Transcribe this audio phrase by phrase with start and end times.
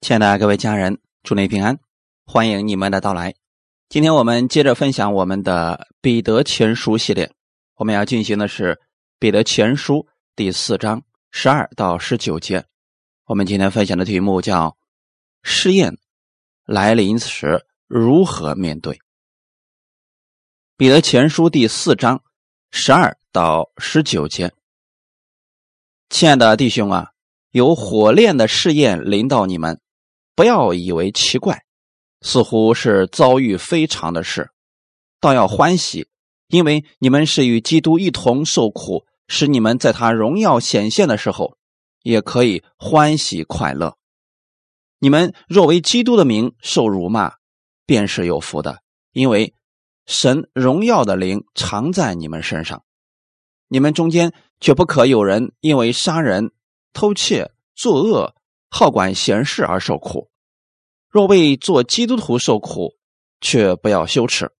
[0.00, 1.78] 亲爱的各位家人，祝你平安，
[2.24, 3.34] 欢迎你们的到来。
[3.90, 7.30] 今天我们接着分享我们的《彼得前书》系列，
[7.74, 8.74] 我们要进行的是
[9.18, 9.96] 《彼得前书》
[10.34, 12.64] 第四章十二到十九节。
[13.26, 14.74] 我们今天分享的题目叫
[15.44, 15.98] “试验
[16.64, 18.94] 来临时如何面对”。
[20.78, 22.24] 《彼得前书》第四章
[22.70, 24.50] 十二到十九节，
[26.08, 27.10] 亲爱的弟兄啊，
[27.50, 29.78] 有火炼的试验临到你们。
[30.34, 31.64] 不要以为奇怪，
[32.22, 34.50] 似乎是遭遇非常的事，
[35.20, 36.08] 倒要欢喜，
[36.48, 41.56] 因为你们是与基督一同受苦，使你们在他荣耀显现的时候，
[42.02, 43.96] 也可以欢喜快乐。
[44.98, 47.34] 你们若为基督的名受辱骂，
[47.86, 49.54] 便是有福的，因为
[50.06, 52.82] 神荣耀的灵常在你们身上。
[53.68, 56.52] 你们中间却不可有人因为杀人、
[56.92, 58.34] 偷窃、作恶、
[58.70, 60.30] 好管闲事而受苦。
[61.08, 62.96] 若为做基督徒受苦，
[63.40, 64.52] 却不要羞耻，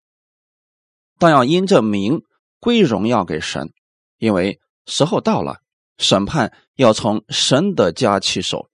[1.18, 2.22] 但要因这名
[2.58, 3.72] 归荣耀给神，
[4.18, 5.60] 因为时候到了，
[5.96, 8.68] 审判要从神的家起手。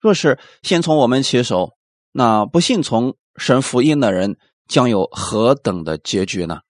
[0.00, 1.76] 若是先从我们起手，
[2.12, 6.60] 那不信从神福音的人将有何等的结局呢？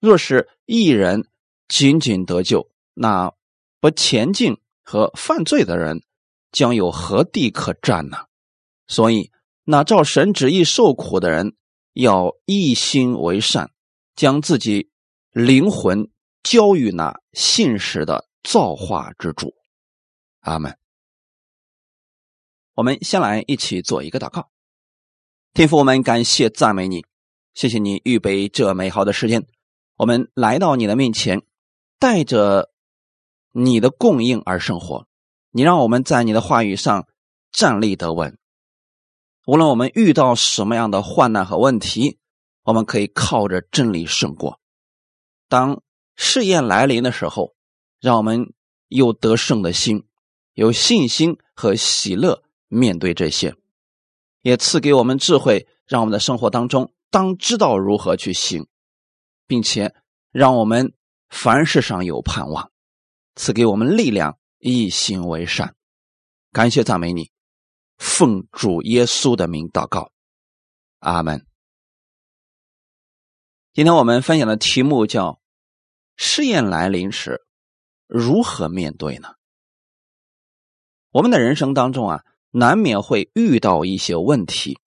[0.00, 1.28] 若是一人
[1.68, 3.32] 仅仅得救，那
[3.80, 6.02] 不前进和犯罪的人
[6.52, 8.26] 将有何地可占呢？
[8.86, 9.32] 所以。
[9.64, 11.54] 那照神旨意受苦的人，
[11.92, 13.70] 要一心为善，
[14.16, 14.90] 将自己
[15.30, 16.10] 灵魂
[16.42, 19.54] 交于那信实的造化之主。
[20.40, 20.76] 阿门。
[22.74, 24.50] 我们先来一起做一个祷告，
[25.54, 27.06] 天父，我们感谢赞美你，
[27.54, 29.46] 谢谢你预备这美好的时间，
[29.94, 31.40] 我们来到你的面前，
[32.00, 32.72] 带着
[33.52, 35.06] 你的供应而生活。
[35.52, 37.06] 你让我们在你的话语上
[37.52, 38.38] 站立得稳。
[39.46, 42.18] 无论我们遇到什么样的患难和问题，
[42.64, 44.60] 我们可以靠着真理胜过。
[45.48, 45.82] 当
[46.16, 47.54] 试验来临的时候，
[48.00, 48.54] 让我们
[48.88, 50.06] 有得胜的心，
[50.54, 53.54] 有信心和喜乐面对这些，
[54.40, 58.66] 也赐给我们智慧，让我们的生活当中当知道如何去行，
[59.46, 59.94] 并且
[60.30, 60.94] 让我们
[61.28, 62.70] 凡事上有盼望，
[63.34, 65.74] 赐给我们力量，一心为善。
[66.52, 67.32] 感谢赞美你。
[67.98, 70.12] 奉主耶稣的名祷告，
[71.00, 71.44] 阿门。
[73.72, 75.40] 今天我们分享的题目叫
[76.16, 77.42] “试验来临时
[78.06, 79.30] 如何面对呢？”
[81.10, 84.78] 我们的人生当中啊，难免会遇到一些问题。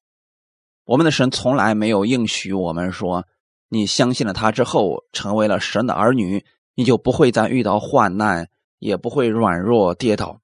[0.86, 3.28] 我们的神从来没有应许我们说，
[3.68, 8.50] 你相信了他之后，成为了神的儿女，你就不会再遇到患难，
[8.86, 10.40] 也不会软弱跌倒。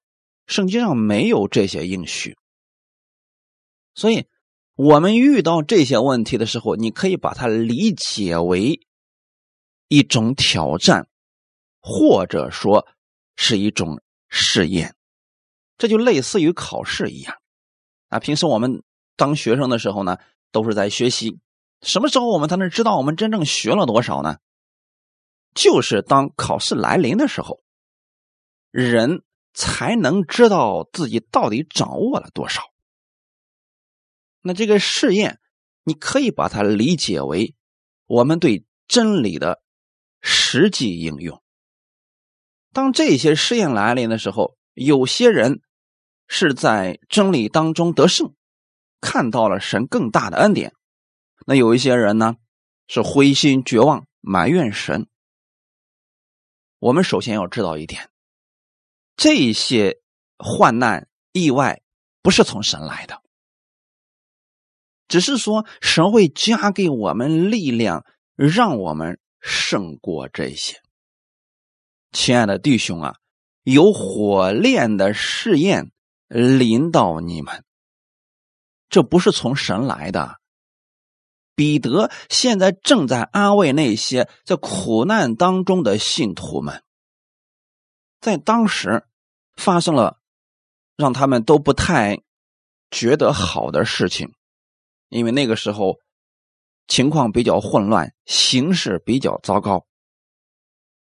[0.46, 2.36] 圣经上没有这些应许。
[3.94, 4.26] 所以，
[4.74, 8.80] 我们遇到这些问题的时候，你可以把它理解为
[9.88, 11.06] 一种挑战，
[11.80, 12.86] 或者说
[13.36, 14.96] 是一种试验。
[15.78, 17.36] 这就类似于考试一样。
[18.08, 18.82] 啊，平时我们
[19.16, 20.18] 当学生的时候呢，
[20.50, 21.38] 都是在学习。
[21.82, 24.38] 什么时候我们才能知道我们真正学了多少呢？
[25.54, 27.60] 就是当考试来临的时候，
[28.72, 29.22] 人
[29.54, 32.62] 才能知道自己到底掌握了多少。
[34.40, 35.38] 那这个试验，
[35.84, 37.54] 你可以把它理解为
[38.06, 39.62] 我们对真理的
[40.20, 41.40] 实际应用。
[42.72, 45.60] 当这些试验来临的时候，有些人
[46.26, 48.34] 是在真理当中得胜，
[49.00, 50.70] 看到了神更大的恩典；
[51.46, 52.36] 那有一些人呢，
[52.88, 55.06] 是灰心绝望，埋怨神。
[56.78, 58.08] 我们首先要知道一点：
[59.16, 60.00] 这些
[60.38, 61.82] 患难、意外
[62.22, 63.20] 不是从神来的。
[65.08, 70.80] 只是说，神会加给我们力量，让我们胜过这些。
[72.12, 73.16] 亲爱的弟兄啊，
[73.62, 75.92] 有火炼的试验
[76.28, 77.64] 临到你们，
[78.88, 80.40] 这不是从神来的。
[81.54, 86.82] 彼得现在正在安慰那些在苦难当中的信徒们，
[88.20, 89.06] 在当时
[89.62, 90.18] 发生了
[90.96, 92.20] 让他们都不太
[92.90, 94.34] 觉得好的事情。
[95.08, 96.00] 因为那个时候
[96.88, 99.86] 情况比较混乱，形势比较糟糕，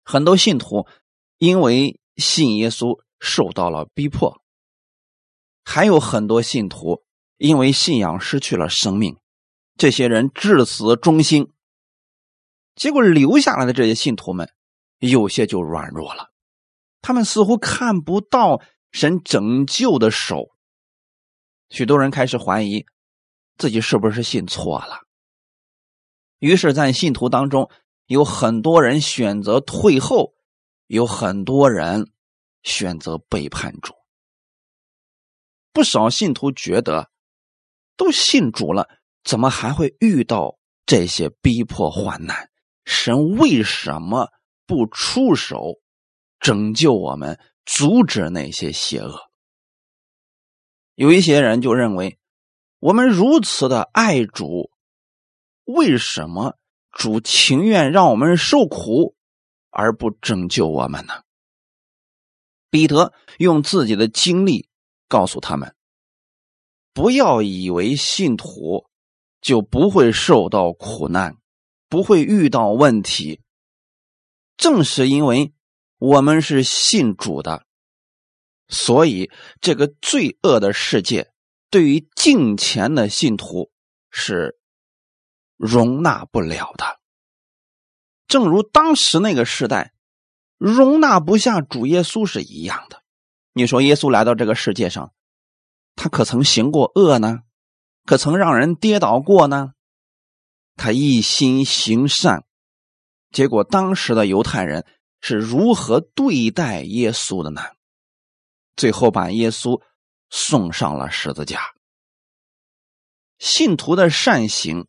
[0.03, 0.87] 很多信徒
[1.37, 4.41] 因为信耶稣受到了逼迫，
[5.63, 7.03] 还有很多信徒
[7.37, 9.17] 因为信仰失去了生命。
[9.77, 11.53] 这些人至死忠心，
[12.75, 14.51] 结果留下来的这些信徒们
[14.97, 16.31] 有些就软弱了，
[17.01, 18.61] 他们似乎看不到
[18.91, 20.49] 神拯救的手。
[21.69, 22.85] 许多人开始怀疑
[23.57, 25.01] 自己是不是信错了。
[26.39, 27.69] 于是，在信徒当中，
[28.05, 30.33] 有很多人选择退后，
[30.87, 32.11] 有很多人
[32.63, 33.93] 选择背叛主。
[35.71, 37.11] 不少信徒觉得，
[37.95, 38.89] 都信主了，
[39.23, 42.49] 怎么还会遇到这些逼迫患难？
[42.85, 44.29] 神为什么
[44.65, 45.75] 不出手
[46.39, 49.29] 拯救我们，阻止那些邪恶？
[50.95, 52.17] 有一些人就认为，
[52.79, 54.71] 我们如此的爱主，
[55.65, 56.57] 为什么
[56.91, 59.15] 主情愿让我们受苦，
[59.69, 61.23] 而不拯救我们呢？
[62.69, 64.67] 彼得用自己的经历。
[65.11, 65.75] 告诉他们，
[66.93, 68.87] 不要以为信徒
[69.41, 71.35] 就不会受到苦难，
[71.87, 73.41] 不会遇到问题。
[74.55, 75.51] 正是因为
[75.99, 77.65] 我们是信主的，
[78.67, 79.29] 所以
[79.61, 81.31] 这个罪恶的世界
[81.69, 83.69] 对于敬虔的信徒
[84.09, 84.57] 是
[85.57, 86.99] 容纳不了的。
[88.27, 89.93] 正如当时那个时代
[90.57, 93.03] 容纳不下主耶稣是一样的。
[93.53, 95.13] 你说耶稣来到这个世界上，
[95.95, 97.39] 他可曾行过恶呢？
[98.05, 99.73] 可曾让人跌倒过呢？
[100.75, 102.45] 他一心行善，
[103.31, 104.85] 结果当时的犹太人
[105.21, 107.61] 是如何对待耶稣的呢？
[108.75, 109.81] 最后把耶稣
[110.29, 111.73] 送上了十字架。
[113.37, 114.87] 信徒的善行，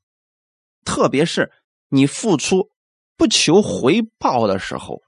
[0.84, 1.52] 特别是
[1.88, 2.70] 你付出
[3.16, 5.02] 不求回报的时候，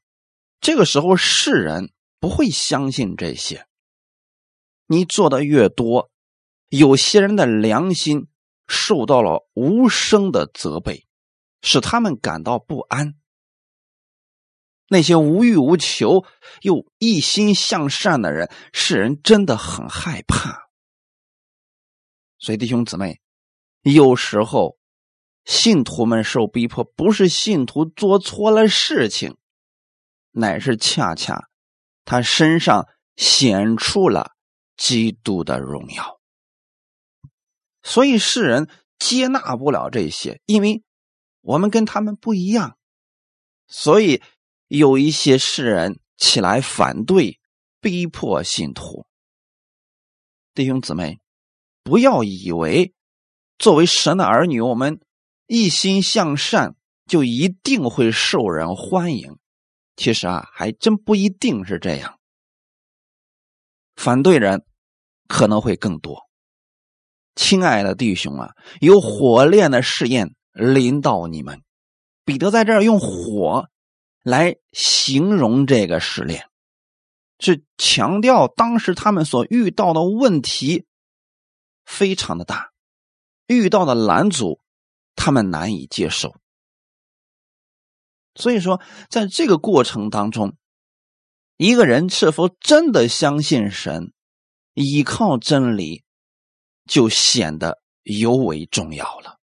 [0.61, 1.93] 这个时候世人。
[2.23, 3.67] 不会相信这些。
[4.87, 6.09] 你做的越多，
[6.69, 8.29] 有些人的良心
[8.69, 11.05] 受到了无声的责备，
[11.63, 13.17] 使他们感到不安。
[14.89, 16.25] 那些无欲无求
[16.61, 20.69] 又一心向善的人，世人真的很害怕。
[22.39, 23.21] 所以，弟兄姊妹，
[23.83, 24.77] 有时候
[25.45, 29.37] 信徒们受逼迫，不是信徒做错了事情，
[30.31, 31.49] 乃是恰恰。
[32.05, 34.33] 他身上显出了
[34.77, 36.21] 基督的荣耀，
[37.85, 38.69] 所以世人
[38.99, 40.83] 接纳不了这些，因为
[41.43, 42.77] 我们跟他们不一样，
[43.69, 44.21] 所以
[44.75, 47.39] 有一些世人起来反对、
[47.83, 49.05] 逼迫信徒。
[50.55, 51.21] 弟兄姊妹，
[51.83, 52.95] 不要以为
[53.59, 54.99] 作为神的儿女，我们
[55.47, 56.75] 一心向善
[57.07, 59.37] 就一定会受人欢迎。
[59.95, 62.19] 其实啊，还真不一定是这样。
[63.95, 64.65] 反对人
[65.29, 66.23] 可能会更多。
[67.35, 71.61] 亲爱的弟兄啊，有火炼的试验临到你们。
[72.25, 73.69] 彼得在这儿用火
[74.23, 76.49] 来形容这个试炼，
[77.39, 80.87] 是强调当时他们所遇到的问题
[81.85, 82.71] 非常的大，
[83.49, 84.61] 遇到的拦阻
[85.17, 86.37] 他们难以接受。
[88.35, 88.81] 所以说，
[89.11, 90.57] 在这个过程当中，
[91.57, 94.13] 一个人是否真的相信神、
[94.75, 96.05] 依靠真理，
[96.87, 99.41] 就显得尤为重要了。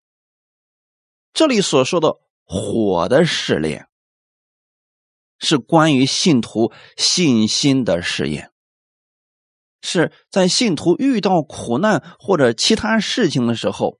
[1.34, 2.16] 这里所说的
[2.46, 3.89] 火的试炼，
[5.40, 8.52] 是关于信徒信心的试验，
[9.82, 14.00] 是在信徒遇到苦难或者其他事情的时候，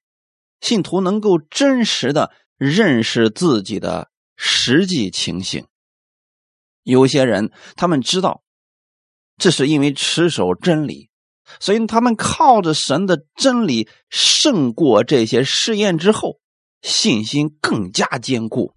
[0.62, 4.12] 信徒能够真实的认识自己的。
[4.42, 5.68] 实际情形，
[6.84, 8.42] 有些人他们知道，
[9.36, 11.10] 这是因为持守真理，
[11.60, 16.40] 所以他们靠着神的真理胜过这些试验之后，
[16.82, 18.74] 信心更加坚固，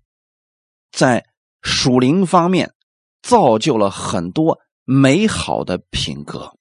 [0.90, 1.26] 在
[1.62, 2.74] 属灵方面
[3.22, 6.56] 造就了很多美好的品格。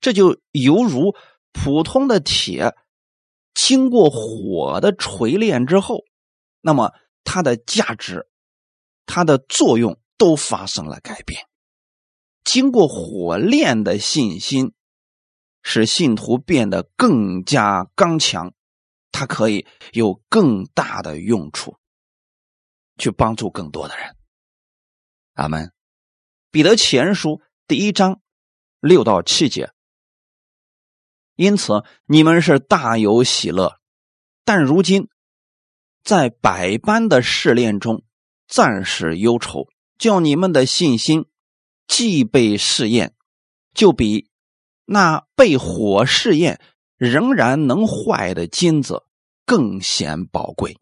[0.00, 1.14] 这就犹如
[1.52, 2.74] 普通的铁
[3.54, 6.04] 经过火的锤炼之后，
[6.60, 6.92] 那么。
[7.28, 8.28] 它的价值，
[9.04, 11.48] 它的作用都发生了改变。
[12.44, 14.74] 经过火炼的信心，
[15.60, 18.54] 使信徒变得更加刚强，
[19.10, 21.76] 它可以有更大的用处，
[22.98, 24.16] 去帮助更多的人。
[25.34, 25.72] 阿门。
[26.50, 28.20] 彼得前书第一章
[28.80, 29.72] 六到七节。
[31.34, 33.78] 因此，你们是大有喜乐，
[34.44, 35.08] 但如今。
[36.02, 38.04] 在百般的试炼中，
[38.46, 39.66] 暂时忧愁，
[39.98, 41.26] 叫你们的信心
[41.88, 43.12] 既被试验，
[43.74, 44.30] 就比
[44.84, 46.60] 那被火试验
[46.96, 49.02] 仍然能坏的金子
[49.44, 50.78] 更显宝贵，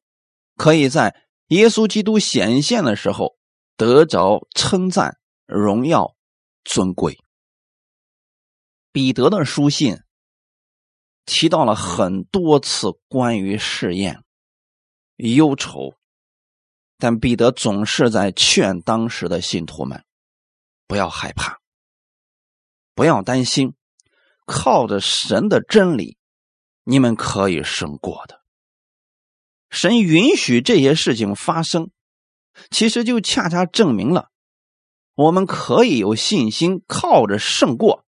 [0.56, 1.16] 可以在
[1.48, 3.36] 耶稣基督显现的时候
[3.76, 6.16] 得着称赞、荣耀、
[6.64, 7.18] 尊贵。
[8.92, 9.98] 彼得的书信
[11.26, 14.22] 提到了很多次关于试验、
[15.16, 15.94] 忧愁，
[16.98, 20.04] 但彼得总是在劝当时的信徒们
[20.86, 21.58] 不要害怕，
[22.94, 23.74] 不要担心，
[24.46, 26.16] 靠着神的真理，
[26.84, 28.43] 你们可以胜过的。
[29.74, 31.90] 神允许这些事情发生，
[32.70, 34.30] 其实就恰恰证明了
[35.16, 38.04] 我们可以有信心靠着胜过，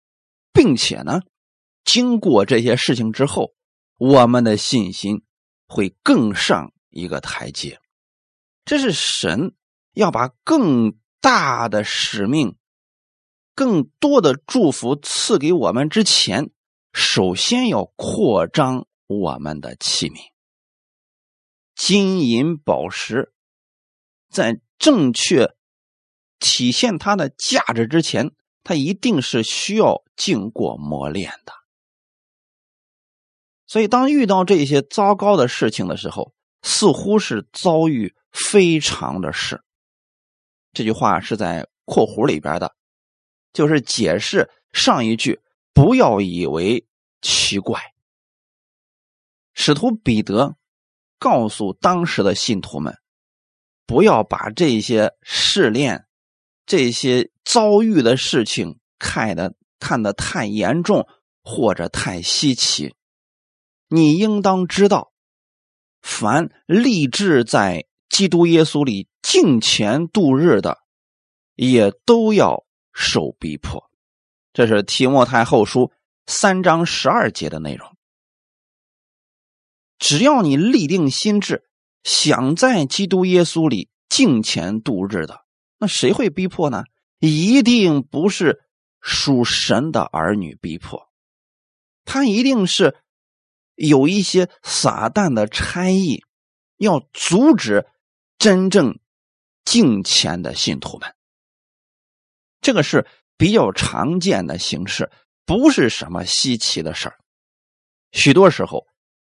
[0.54, 1.20] 并且呢。
[1.84, 3.52] 经过这些事情之后，
[3.98, 5.22] 我们的信心
[5.66, 7.78] 会更上一个台阶。
[8.64, 9.54] 这是神
[9.92, 12.56] 要把更大的使命、
[13.54, 16.50] 更多的祝福赐给我们之前，
[16.94, 20.29] 首先要扩张我们的器皿。
[21.82, 23.32] 金银宝石
[24.28, 25.54] 在正确
[26.38, 28.32] 体现它的价值之前，
[28.62, 31.54] 它一定是需要经过磨练的。
[33.66, 39.62] 所以，当遇到这些糟糕的事情的时候，似乎是遭遇非常的事。
[40.74, 42.76] 这句话是在括弧里边的，
[43.54, 45.40] 就是解释上一句
[45.72, 46.86] “不要以为
[47.22, 47.80] 奇怪”。
[49.54, 50.56] 使徒彼得
[51.20, 52.96] 告诉当时的信徒们，
[53.86, 56.06] 不要把这些试炼、
[56.64, 61.06] 这些遭遇的事情看得看得太严重
[61.44, 62.94] 或者太稀奇。
[63.88, 65.12] 你应当知道，
[66.00, 70.78] 凡立志在基督耶稣里敬虔度日的，
[71.54, 73.90] 也都要受逼迫。
[74.52, 75.92] 这是提摩太后书
[76.26, 77.94] 三章十二节的内容。
[80.00, 81.62] 只要你立定心志，
[82.02, 85.44] 想在基督耶稣里敬虔度日的，
[85.78, 86.82] 那谁会逼迫呢？
[87.20, 88.60] 一定不是
[89.00, 91.08] 属神的儿女逼迫，
[92.04, 92.96] 他一定是。
[93.76, 96.22] 有一些撒旦的差役，
[96.76, 97.86] 要阻止
[98.36, 98.98] 真正
[99.64, 101.14] 敬虔的信徒们。
[102.60, 103.06] 这个是
[103.38, 105.10] 比较常见的形式，
[105.46, 107.20] 不是什么稀奇的事儿。
[108.12, 108.86] 许多时候，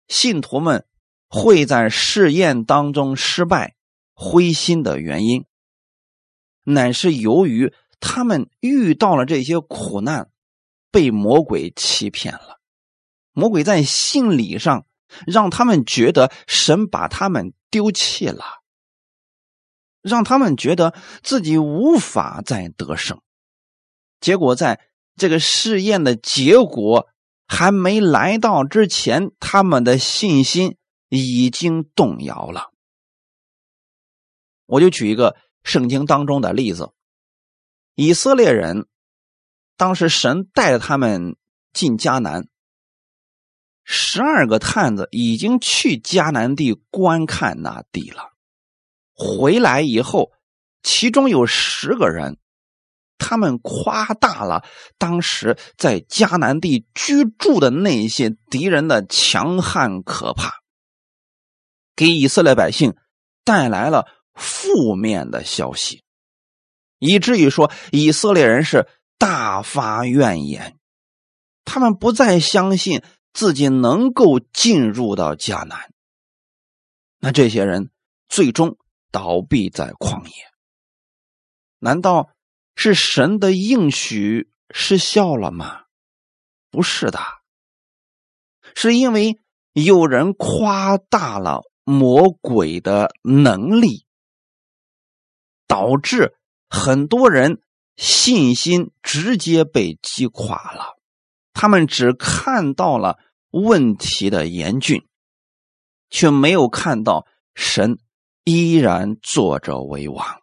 [0.09, 0.87] 信徒们
[1.29, 3.77] 会在试验当中失败、
[4.15, 5.45] 灰心的原因，
[6.65, 10.31] 乃是由于他们遇到了这些苦难，
[10.91, 12.59] 被魔鬼欺骗了。
[13.33, 14.87] 魔鬼在心理上
[15.27, 18.45] 让他们觉得神把他们丢弃了，
[20.03, 23.21] 让他们觉得自己无法再得胜。
[24.21, 24.81] 结果在
[25.17, 27.09] 这个试验的结果
[27.49, 30.77] 还没来到之前，他们的信心
[31.09, 32.71] 已经动摇了。
[34.67, 36.93] 我就举一个圣经当中的例子：
[37.95, 38.87] 以色列人
[39.77, 41.37] 当时神带着他们
[41.73, 42.49] 进迦南。
[43.83, 48.35] 十二个探子已经去迦南地观看那地了，
[49.15, 50.31] 回来以后，
[50.83, 52.39] 其中有十个人，
[53.19, 54.65] 他们夸大了
[54.97, 60.63] 当时在迦南地居住的那些敌人的强悍可怕，
[61.95, 62.97] 给以色列百姓
[63.45, 66.03] 带来了负面的消息，
[66.99, 70.79] 以至于说以色列人是大发怨言，
[71.65, 73.03] 他们不再相信。
[73.35, 75.93] 自己能够进入到迦南，
[77.21, 77.91] 那这些人
[78.29, 78.79] 最终
[79.13, 80.33] 倒闭在旷野。
[81.79, 82.31] 难道
[82.81, 85.87] 是神的应许失效了吗？
[86.71, 87.19] 不是的，
[88.77, 89.37] 是因为
[89.73, 94.07] 有人夸大了魔鬼的能力，
[95.67, 96.37] 导致
[96.71, 97.61] 很多人
[97.97, 101.01] 信心直接被击垮了。
[101.53, 103.19] 他们只看到了
[103.51, 105.05] 问题的严峻，
[106.11, 107.99] 却没有看到神
[108.45, 110.43] 依然坐着为王，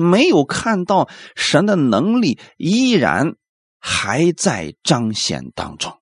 [0.00, 3.36] 没有看到神的能力依然
[3.78, 6.00] 还在彰显当中。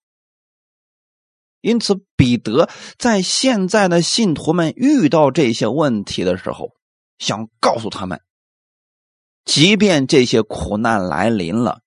[1.61, 6.71] 因此，彼得在现在的信徒们遇到这些问题的时候，
[7.19, 8.23] 想告诉他们：
[9.45, 11.83] 即便这些苦难来临了，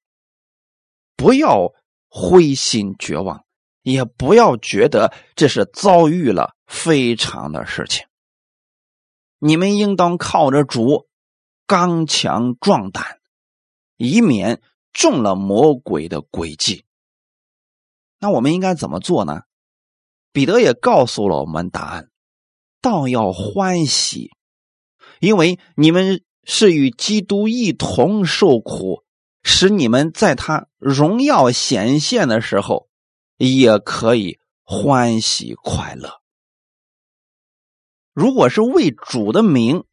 [1.15, 1.73] 不要。
[2.13, 3.45] 灰心绝望，
[3.83, 8.05] 也不要觉得这是遭遇了非常的事情。
[9.39, 11.07] 你们应当靠着主，
[11.71, 13.21] 刚强壮胆，
[13.95, 14.61] 以免
[14.91, 16.83] 中了魔鬼的诡计。
[18.19, 19.43] 那我们应该怎么做呢？
[20.33, 22.11] 彼得也告诉了我们答案：
[22.81, 24.31] 道要欢喜，
[25.21, 29.05] 因为你们是与基督一同受苦。
[29.41, 32.89] 使你们在他荣耀显现的时候，
[33.37, 36.19] 也可以欢喜快乐。
[38.11, 39.85] 如果是为主的名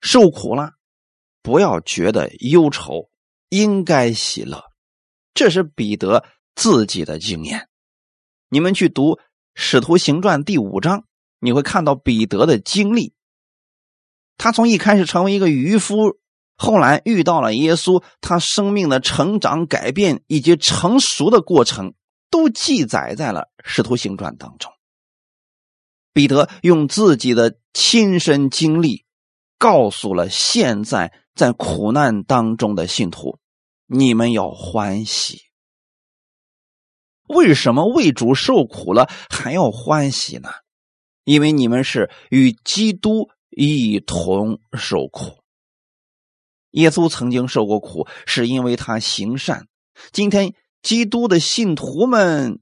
[0.00, 0.72] 受苦了，
[1.42, 3.10] 不要觉得忧愁，
[3.48, 4.64] 应该喜乐。
[5.34, 7.68] 这是彼得自己的经验。
[8.48, 9.14] 你们去读
[9.54, 11.04] 《使徒行传》第五章，
[11.38, 13.14] 你会看到彼得的经历。
[14.36, 16.18] 他从一开始成为一个渔夫，
[16.56, 21.94] 后来遇到了耶稣，他生命的成长、改变以及成熟的过程，
[22.30, 24.72] 都记载在了《使徒行传》当中。
[26.12, 29.04] 彼得用自己的亲身经历，
[29.58, 33.38] 告诉了现在在苦难当中的信徒：
[33.86, 35.40] 你们要欢喜。
[37.28, 40.50] 为什么为主受苦了还要欢喜呢？
[41.24, 43.30] 因为你们是与基督。
[43.52, 45.42] 一同受苦。
[46.70, 49.66] 耶稣曾经受过苦，是因为他行善。
[50.12, 52.60] 今天基督的信徒们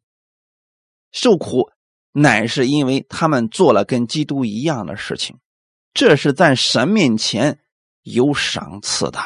[1.13, 1.71] 受苦，
[2.13, 5.37] 乃是因为他们做了跟基督一样的事情。
[5.93, 7.61] 这是在神面前
[8.13, 9.21] 有赏赐的。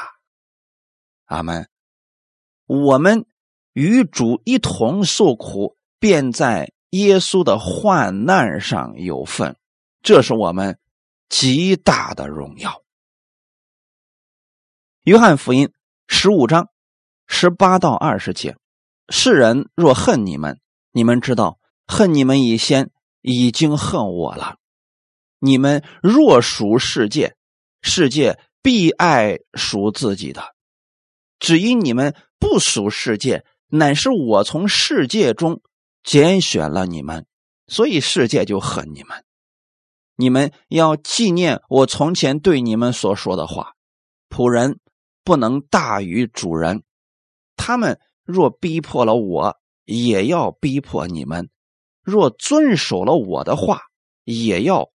[1.25, 1.69] 阿门。
[2.67, 3.27] 我们
[3.73, 9.57] 与主一同受苦，便在耶稣的患难上有份。
[10.03, 10.79] 这是我们。
[11.29, 12.83] 极大的荣耀。
[15.05, 15.73] 约翰福音
[16.07, 16.69] 十五章
[17.27, 18.59] 十八到二十节：
[19.09, 20.61] 世人若恨你们，
[20.91, 22.91] 你们知道，恨你们以先
[23.23, 24.59] 已经恨我了。
[25.39, 27.35] 你们若属世界，
[27.81, 30.41] 世界必爱属自己的；
[31.39, 35.61] 只因你们不属世界，乃是我从世界中
[36.03, 37.27] 拣选了你们，
[37.67, 39.25] 所以世界就恨你们。
[40.15, 43.75] 你们要纪念我从前对你们所说的话：
[44.29, 44.79] 仆人
[45.25, 46.85] 不能大于主人。
[47.57, 51.47] 他们若逼迫了我，也要逼迫你们；
[52.03, 53.83] 若遵守了我的话，
[54.25, 54.91] 也要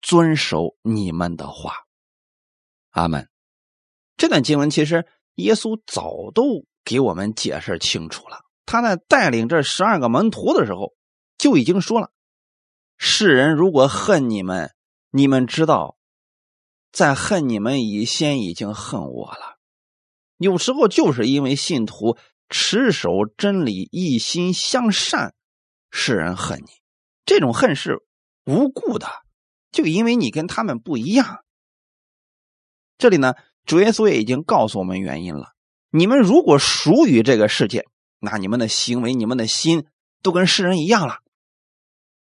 [0.00, 1.87] 遵守你们的话。
[2.90, 3.28] 阿门。
[4.16, 8.40] 这段经文其实耶稣早都给我们解释清楚了。
[8.66, 10.94] 他在带领这十二个门徒的时候，
[11.38, 12.10] 就已经说了。
[12.96, 14.74] 世人如果恨你们，
[15.10, 15.96] 你们知道，
[16.92, 19.58] 在恨你们以先已经恨我了。
[20.36, 25.34] 有时候就是因为信徒持守真理、一心向善，
[25.90, 26.70] 世人恨你。
[27.24, 28.00] 这种恨是
[28.44, 29.06] 无故的，
[29.70, 31.44] 就因为你跟他们不一样。
[32.98, 33.34] 这里呢，
[33.64, 35.54] 主耶稣也已经告诉我们原因了。
[35.90, 37.86] 你们如果属于这个世界，
[38.18, 39.86] 那你们的行为、你们的心
[40.22, 41.20] 都跟世人一样了。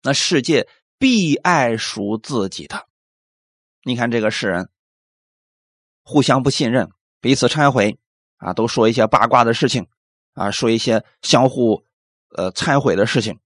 [0.03, 2.87] 那世界必爱属自己的。
[3.83, 4.69] 你看这个世人，
[6.03, 7.97] 互相不信任，彼此拆毁
[8.37, 9.87] 啊，都说一些八卦的事情
[10.33, 11.83] 啊，说一些相互
[12.35, 13.39] 呃拆毁的事情。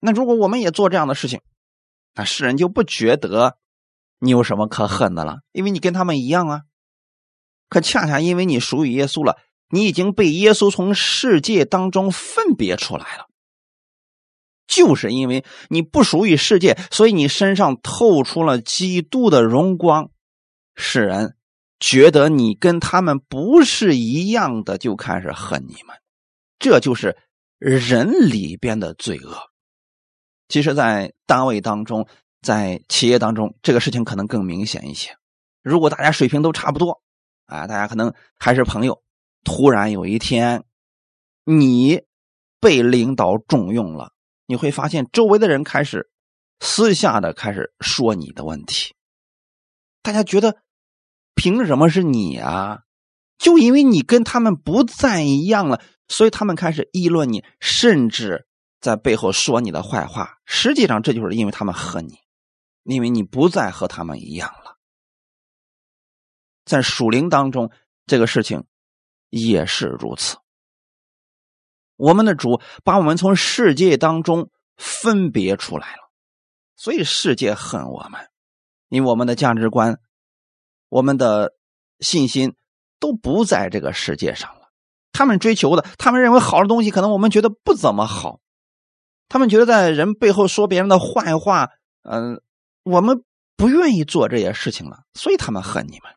[0.00, 1.40] 那如果我们也做这样的事情，
[2.14, 3.56] 那世人就不觉得
[4.24, 6.62] 你有什么可恨的了，因为你跟他们一样啊。
[7.68, 9.36] 可恰恰因为你属于耶稣了，
[9.68, 13.26] 你已经被耶稣从世界当中分别出来了。
[14.66, 20.10] 就是因为你不属于世界，所以你身上透出了基督的荣光，
[20.74, 21.36] 使人
[21.78, 25.96] 觉得你跟他们不是一样的，就开始恨你们。
[26.58, 27.16] 这就是
[27.58, 29.36] 人里边的罪恶。
[30.48, 32.06] 其实，在单位当中，
[32.44, 35.16] 在企业当中，这个事情可能更明显一些。
[35.62, 37.02] 如果大家水平都差不多，
[37.46, 39.02] 啊，大家可能还是朋友，
[39.42, 40.62] 突然有一天，
[41.44, 42.02] 你
[42.60, 44.12] 被领导重用了。
[44.46, 46.10] 你会发现，周围的人开始
[46.60, 48.94] 私下的开始说你的问题。
[50.02, 50.58] 大家觉得，
[51.34, 52.80] 凭什么是你啊？
[53.38, 58.46] 就因为你跟他们不再一样了，所以他们开始议论你，甚至
[58.80, 60.34] 在背后说你的坏话。
[60.44, 62.18] 实际上，这就是因为他们恨你，
[62.84, 64.78] 因为你不再和他们一样了。
[66.64, 67.70] 在属灵当中，
[68.06, 68.64] 这个事情
[69.28, 70.38] 也是如此。
[71.96, 76.10] 我们的主把我们从世界当中分别出来了，
[76.76, 78.30] 所以世界恨我们，
[78.88, 80.00] 因为我们的价值观、
[80.88, 81.54] 我们的
[82.00, 82.56] 信心
[82.98, 84.72] 都不在这个世界上了。
[85.12, 88.40] 他们追求的，他们认为好的东西，可能我们觉得不怎么好。
[89.28, 91.70] 他们觉得在人背后说别人的坏话，
[92.02, 92.42] 嗯，
[92.84, 93.24] 我们
[93.56, 96.14] 不愿意做这些事情了，所以他们恨你们。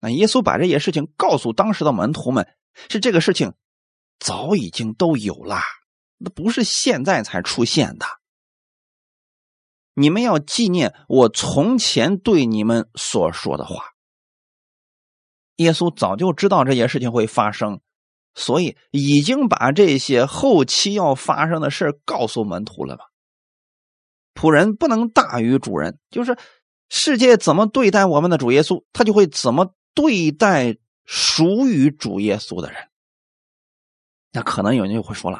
[0.00, 2.46] 那耶稣把这些事情告诉当时的门徒们，
[2.88, 3.54] 是这个事情。
[4.18, 5.60] 早已经都有了，
[6.18, 8.04] 那不是现在才出现的。
[9.94, 13.94] 你们要纪念我从前对你们所说的话。
[15.56, 17.80] 耶稣早就知道这些事情会发生，
[18.34, 23.09] 所以已经把这些后期要发生的事告诉门徒了吧？
[24.40, 26.38] 仆人不能大于主人，就是
[26.88, 32.88] 世界怎么对待我们的主耶稣，他就会怎么对待属于主耶稣的人。
[34.32, 35.38] 那可能有人就会说了：“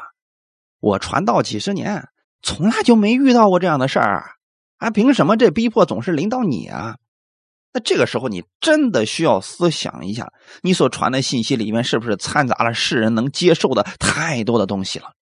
[0.79, 2.09] 我传道几十年，
[2.43, 4.35] 从来就没遇到过这样的事儿，
[4.77, 6.97] 啊，凭什么这逼迫总是临到你啊？”
[7.73, 15.13] 那这个时候，你真的需要思想一下，你所传的信息里面是不是掺杂了世人能接受的太多的东西了？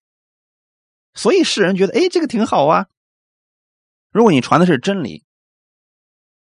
[1.14, 2.88] 所以世人觉得，哎，这个挺好啊。
[4.12, 5.24] 如果你传的是真理，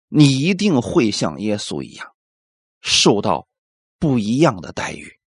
[0.08, 2.12] 你一定会像耶稣一样，
[2.80, 3.46] 受到
[3.98, 5.18] 不一样的待遇。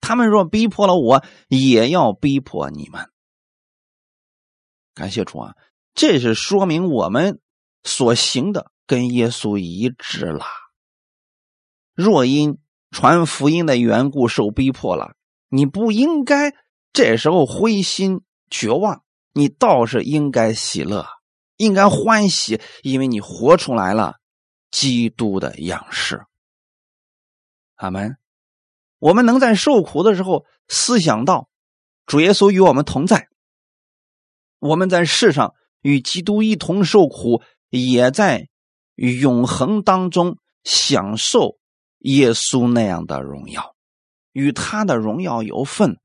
[0.00, 3.10] 他们若逼迫了我，也要逼迫你们。
[4.94, 5.56] 感谢主啊，
[5.94, 7.40] 这是说明我们
[7.82, 8.70] 所行的。
[8.86, 10.44] 跟耶稣一致了。
[11.94, 12.58] 若因
[12.90, 15.16] 传福音的缘故受逼迫了，
[15.48, 16.52] 你不应该
[16.92, 19.03] 这时候灰心绝望，
[19.34, 21.06] 你倒是应该喜乐，
[21.56, 24.14] 应该欢喜，因为你活出来了
[24.70, 26.24] 基督的样式。
[27.74, 28.16] 阿门。
[28.98, 31.50] 我们能在受苦的时候思想到
[32.06, 33.28] 主耶稣与我们同在，
[34.58, 38.48] 我们在世上与基督一同受苦，也在。
[38.96, 41.58] 永恒当中享受
[41.98, 43.74] 耶稣那样的荣耀，
[44.30, 45.98] 与他的荣耀有份，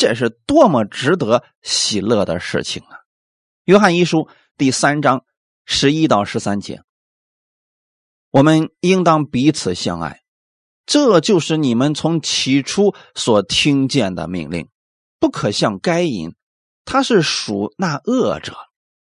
[0.00, 3.00] 这是多么值得喜乐的事情啊！
[3.64, 5.26] 约翰一书第三章
[5.66, 6.80] 十一到十三节，
[8.30, 10.22] 我们应当彼此相爱，
[10.86, 14.70] 这就是你们从起初所听见的命令。
[15.18, 16.34] 不可像该隐，
[16.86, 18.56] 他是属那恶者，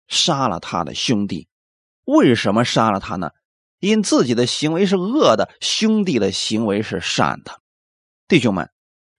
[0.09, 1.47] 杀了他的兄弟。
[2.03, 3.31] 为什么杀了他呢？
[3.79, 7.61] 因自己的行为是恶的，兄弟的行为是善的。
[8.27, 8.69] 弟兄们，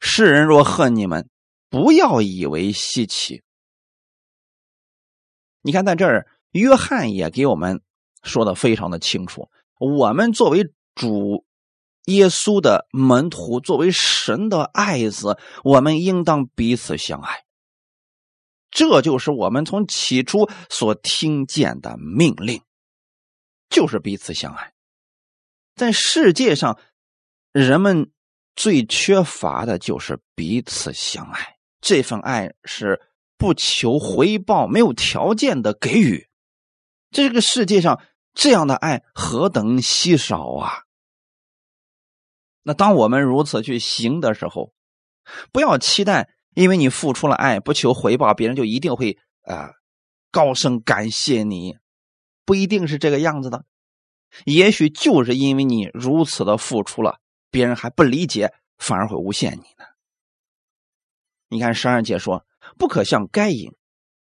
[0.01, 1.31] 世人若恨你们，
[1.73, 3.43] 不要以为稀奇。
[5.63, 7.81] 你看，在这儿，约翰也给我们
[8.23, 9.49] 说的非常的清楚。
[9.81, 11.47] 我们作为主
[12.05, 17.45] 耶稣的门徒，作为神的爱子，我们应当彼此相爱。
[18.71, 22.63] 这就是我们从起初所听见的命令。
[23.71, 24.75] 就是彼此相爱，
[25.75, 26.79] 在世界上，
[27.53, 28.13] 人们
[28.55, 31.57] 最缺乏的就是彼此相爱。
[31.83, 33.03] 这份爱是
[33.37, 36.29] 不求回报、没有条件的给予。
[37.11, 38.01] 这个世界上
[38.33, 40.85] 这样的爱何等稀少啊！
[42.63, 44.73] 那当我们如此去行的时候，
[45.53, 49.73] 不要期待，因为你付出了爱，不求回报，别人就一定会啊
[50.31, 51.77] 高声感谢你。
[52.45, 53.65] 不一定是这个样子的，
[54.45, 57.19] 也许就是因为你如此的付出了，
[57.51, 59.82] 别人还不理解，反而会诬陷你呢。
[61.53, 62.47] 你看十二节说，
[62.79, 63.75] 不可像该隐，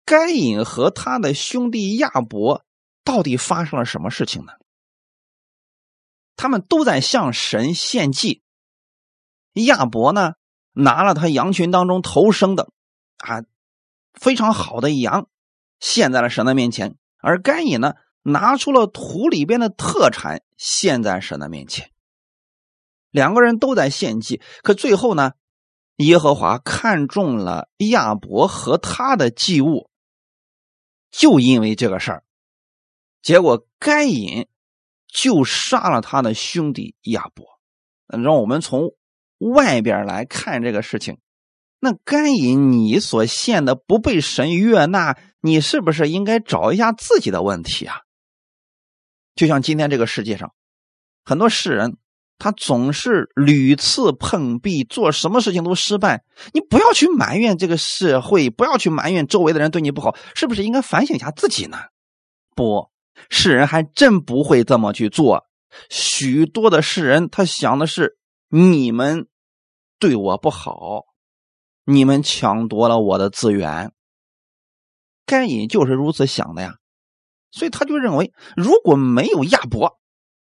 [0.06, 2.64] 该隐和他的兄弟亚伯
[3.04, 4.54] 到底发生了什么事情呢？
[6.38, 8.42] 他们都在向神献祭，
[9.52, 10.36] 亚伯呢
[10.72, 12.72] 拿了他羊群当中头生的
[13.18, 13.44] 啊
[14.14, 15.28] 非常好的羊，
[15.82, 16.96] 献在了神的面前。
[17.18, 21.92] 而该隐呢，拿出了土里边的特产献在神的面前。
[23.12, 25.34] 两个人都在献祭，可最后呢，
[26.00, 29.90] 耶和华看中了亚伯和他的祭物，
[31.12, 32.24] 就因为这个事儿，
[33.22, 34.48] 结果该隐
[35.08, 37.46] 就杀了他的兄弟亚伯。
[38.08, 38.96] 让我们从
[39.40, 41.20] 外边来看这个事情，
[41.80, 45.18] 那该隐你所献的不被神悦纳。
[45.42, 48.02] 你是不是应该找一下自己的问题啊？
[49.36, 50.54] 就像今天这个世界上，
[51.24, 51.98] 很多世人
[52.40, 56.24] 他总是屡次碰壁，做什么事情都失败。
[56.54, 61.78] 你不要去埋怨这个社会，不要去埋怨周围的人对你不好，是不是应该反省一下自己呢？
[62.56, 62.90] 不，
[63.30, 65.46] 世人还真不会这么去做。
[65.90, 69.28] 许多的世人他想的是你们
[70.00, 71.04] 对我不好，
[71.84, 73.92] 你们抢夺了我的资源。
[75.26, 76.78] 该隐就是如此想的呀，
[77.52, 79.99] 所以他就认为，如果没有亚伯，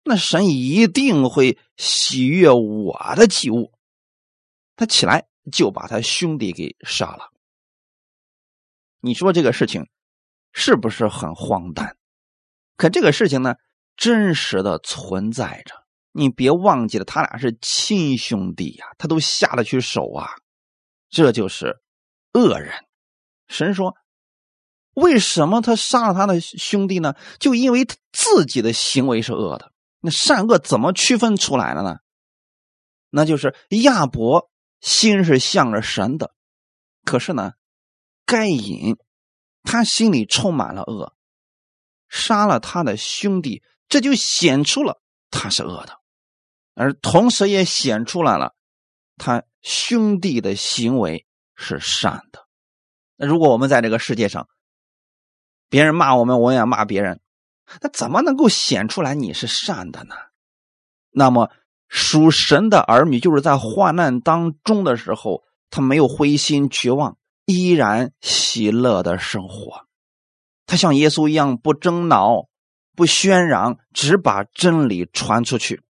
[0.04, 3.72] 那神一定会喜悦我的祭物。
[4.76, 7.32] 他起来就把他兄弟给杀了。
[9.00, 9.88] 你说这个事情
[10.52, 11.98] 是不是很荒诞？
[12.78, 13.56] 可这个事情呢，
[13.96, 15.76] 真实的存在着。
[16.12, 20.30] 你别忘记了，他俩是亲兄弟呀，他都下得去手啊。
[21.10, 21.82] 这就是
[22.34, 22.86] 恶人。
[23.48, 23.96] 神说。
[24.96, 27.16] 为什么他杀了他的兄弟呢？
[27.40, 29.73] 就因为他自己的行为是恶的。
[30.06, 32.00] 那善恶怎么区分出来了呢？
[33.10, 36.34] 那就是亚伯心是向着神的。
[37.06, 37.54] 可是呢，
[38.26, 38.98] 该隐
[39.64, 41.16] 他心里充满了恶，
[42.10, 45.98] 杀了他的兄弟，这就显出了他是恶的，
[46.74, 48.56] 而同时也显出来了
[49.16, 52.46] 他兄弟的行为是善的。
[53.16, 54.50] 那如果我们在这个世界上，
[55.70, 57.22] 别人骂我们，我也骂别人，
[57.82, 60.16] 那怎么能够显出来你是善的呢？
[61.12, 61.52] 那么
[61.88, 69.86] 属神的儿女，就是在患难当中的时候，他没有灰心绝望，依然喜乐的生活。
[70.66, 72.48] 他像耶稣一样，不争恼，
[72.96, 75.84] 不喧嚷，只把真理传出去。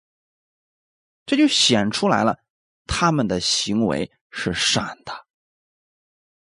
[1.26, 2.40] 这就显出来了，
[2.86, 5.14] 他们的行为是善的。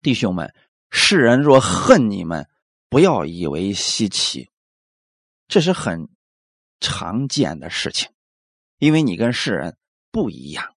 [0.03, 0.53] 弟兄们，
[0.91, 2.49] 世人若恨你们，
[2.89, 4.51] 不要以为稀奇，
[5.55, 6.09] 这是很
[6.81, 8.11] 常见的事情。
[8.81, 9.79] 因为你跟世人
[10.11, 10.75] 不一样，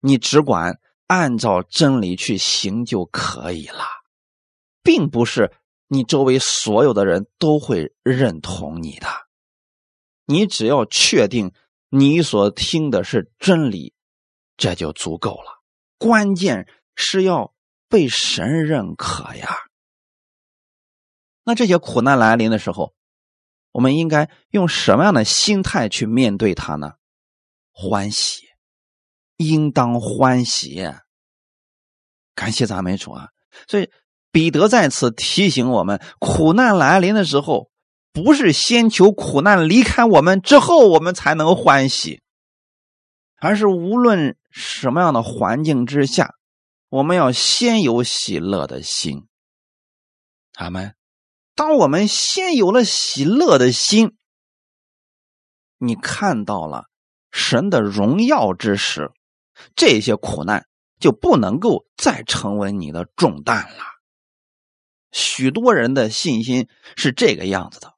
[0.00, 3.84] 你只管按照真理去行就可以了，
[4.82, 5.52] 并不是
[5.88, 9.06] 你周围所有的人都会认同你的。
[10.24, 11.52] 你只要确定
[11.90, 13.92] 你所听的是真理，
[14.56, 15.60] 这就足够了。
[15.98, 17.52] 关键是要
[17.90, 19.54] 被神认可呀。
[21.44, 22.94] 那这些苦难来临的时候，
[23.72, 26.92] 我们应该用什么样的心态去面对它呢？
[27.72, 28.42] 欢喜，
[29.38, 30.86] 应当欢喜。
[32.34, 33.28] 感谢赞美主啊！
[33.66, 33.90] 所以
[34.30, 37.70] 彼得在此提醒我们：苦难来临的时候，
[38.12, 42.22] 不是先求苦难离开我们之后，我们才能欢喜，
[43.38, 46.34] 而是无论什么样的环境之下，
[46.88, 49.26] 我们要先有喜乐的心。
[50.56, 50.94] 阿门。
[51.54, 54.16] 当我们先有了喜乐的心，
[55.78, 56.86] 你看到了。
[57.34, 59.10] 神的荣耀之时，
[59.74, 60.66] 这些苦难
[61.00, 63.84] 就不能够再成为你的重担了。
[65.12, 67.94] 许多人的信心是这个样子的：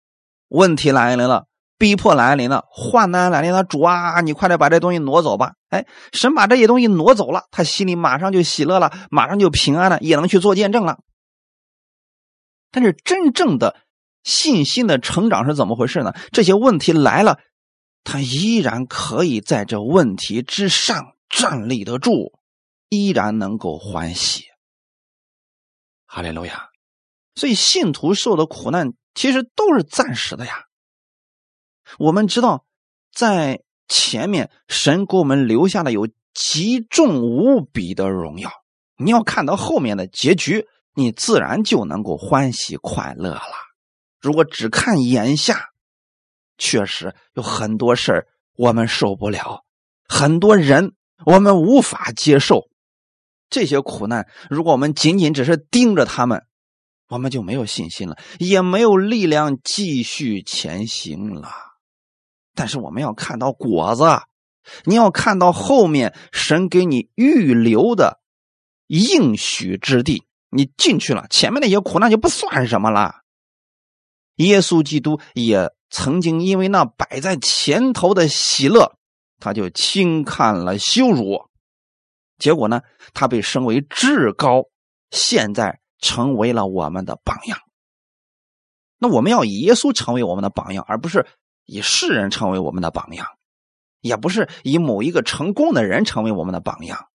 [0.46, 5.54] 问题来临了，逼迫来临了，患难来临了，主啊，你快点把这东西挪走吧！
[5.68, 11.00] 哎，神把这些东西挪走了，他心里马上就喜乐了，马上就平安了，也能去做见证了。
[12.74, 13.76] 但是真正的
[14.24, 16.12] 信心的成长是怎么回事呢？
[16.32, 17.38] 这些问题来了。
[18.02, 22.32] 他依然可以在这问题之上站立得住，
[22.90, 24.44] 依然能够欢喜。
[26.04, 26.68] 哈利路亚！
[27.34, 30.64] 所以信徒受的苦难其实都是暂时的呀。
[31.98, 32.66] 我们知道，
[33.12, 38.50] 在前面神给我们留下的有极重无比的荣耀。
[38.98, 43.42] 你要看到后面的结局，你自然就能够欢喜快乐了。
[44.20, 45.70] 如果只看眼下，
[46.56, 48.26] 确实有很多事儿
[48.56, 49.64] 我们受不了，
[50.08, 50.94] 很多人
[51.26, 52.68] 我们无法接受
[53.50, 54.26] 这些苦难。
[54.48, 56.44] 如果我们仅仅只是盯着他们，
[57.08, 61.50] 我们就没有信心了，也没有力量继续前行了。
[62.54, 64.04] 但是我们要看到果子，
[64.84, 68.20] 你要看到后面神给你预留的
[68.86, 73.16] 应许之地，你进去了，前面那些苦难就不算什么了。
[74.36, 75.70] 耶稣基督也。
[75.90, 78.96] 曾经因为那摆在前头的喜乐，
[79.38, 81.48] 他就轻看了羞辱，
[82.36, 84.64] 结果呢，他被升为至高，
[85.12, 87.60] 现在成为了我们的榜样。
[88.98, 91.28] 那我们要以耶稣成为我们的榜样，而不是
[91.64, 93.28] 以世人成为我们的榜样，
[94.00, 97.06] 也不是以某一个成功的人成为我们的榜样。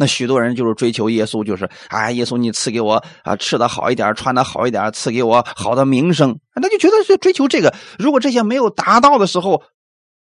[0.00, 7.74] 那许多人就是追求耶稣，就是啊，耶稣你赐给我啊吃的好一点，穿的好一点，赐给我好的名声，那就觉得是追求这个。
[7.98, 9.62] 如果这些没有达到的时候，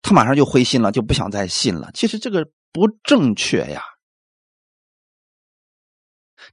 [0.02, 1.90] 他马上就灰心了，就不想再信了。
[1.94, 3.83] 其实这个不正确呀。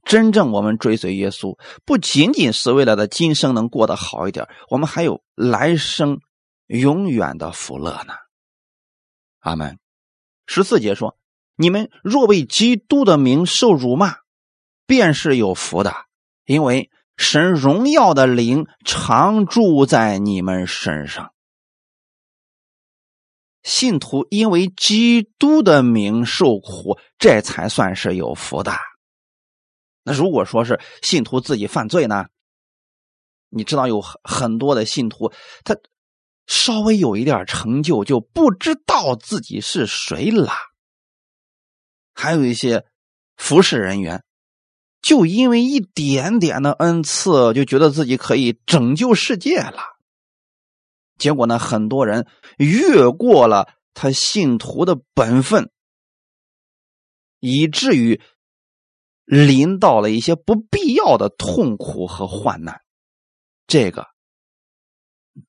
[0.03, 6.17] 真正我们追随耶稣，不仅仅是为了他今生能过得好一点，我们还有来生
[6.65, 8.15] 永远的福乐呢。
[9.41, 9.77] 阿门。
[10.47, 11.15] 十四节说。
[11.55, 14.17] 你们若为基督的名受辱骂，
[14.85, 15.93] 便是有福的，
[16.45, 21.31] 因为神荣耀的灵常住在你们身上。
[23.61, 28.73] 信徒因为基督的名受苦，这才算是有福的。
[30.03, 32.25] 那如果说是信徒自己犯罪呢？
[33.55, 35.31] 你知道有很多的信徒，
[35.63, 35.77] 他
[36.47, 40.51] 稍微有一点成就，就不知道自己是谁了。
[42.13, 42.85] 还有一些
[43.35, 44.23] 服侍人员，
[45.01, 49.81] 就因为一点点的恩赐，就觉得自己可以拯救世界了。
[51.17, 55.71] 结果呢，很多人越过了他信徒的本分，
[57.39, 58.21] 以至于
[59.25, 62.81] 临到了一些不必要的痛苦和患难，
[63.67, 64.07] 这个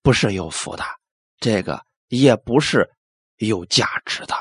[0.03, 0.85] 不是有福的，
[1.39, 2.91] 这个也不是
[3.37, 4.35] 有价值的，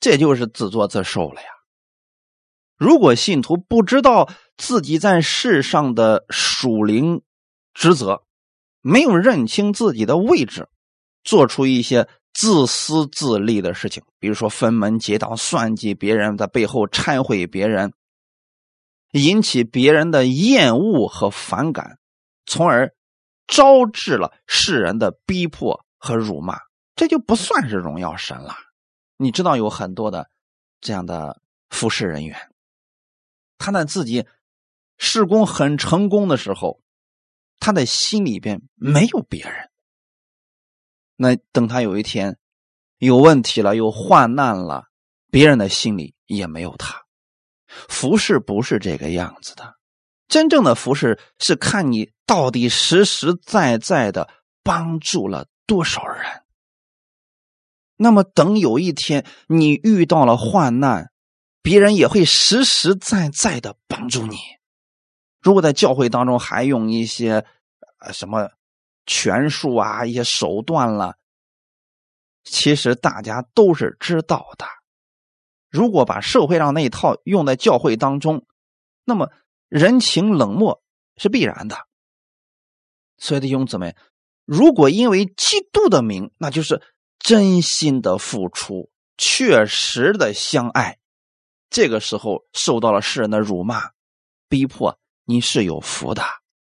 [0.00, 1.48] 这就是自作自受了呀。
[2.76, 7.22] 如果信徒不知道自己在世上的属灵
[7.72, 8.22] 职责，
[8.80, 10.68] 没有认清自己的位置，
[11.22, 17.92] 做出一些自私自利的事情，比如说分门结党、算计别人，在背后拆毁别人，
[19.12, 21.98] 引起别人的厌恶和反感，
[22.44, 22.92] 从而
[23.46, 26.58] 招致了世人的逼迫和辱骂，
[26.96, 28.54] 这就不算是荣耀神了。
[29.24, 30.28] 你知道有很多的
[30.82, 32.38] 这样的服侍人员。
[33.56, 34.26] 他在自己
[34.98, 36.82] 施工很成功的时候，
[37.58, 39.70] 他的心里边没有别人。
[41.16, 42.36] 那等他有一天
[42.98, 44.88] 有问题了、有患难了，
[45.30, 47.06] 别人的心里也没有他。
[47.66, 49.76] 服侍不是这个样子的，
[50.28, 54.28] 真正的服侍是看你到底实实在在的
[54.62, 56.43] 帮助了多少人。
[58.04, 61.10] 那么等有一天你遇到了患难。
[61.62, 64.36] 别人也会实实在在的帮助你。
[65.40, 67.46] 如果在教会当中还用一些
[68.00, 68.50] 呃什么
[69.06, 71.16] 权术啊、一些手段了，
[72.42, 74.66] 其实大家都是知道的。
[75.70, 78.44] 如果把社会上那一套用在教会当中，
[79.06, 79.30] 那么
[79.70, 80.82] 人情冷漠
[81.16, 81.78] 是必然的。
[83.16, 83.96] 所以弟兄姊妹，
[84.44, 86.82] 如果因为基督的名，那就是
[87.24, 90.98] 真心的付出，确实的相爱。
[91.70, 93.92] 这个时候受到了世人的辱骂、
[94.50, 96.22] 逼迫，你是有福的，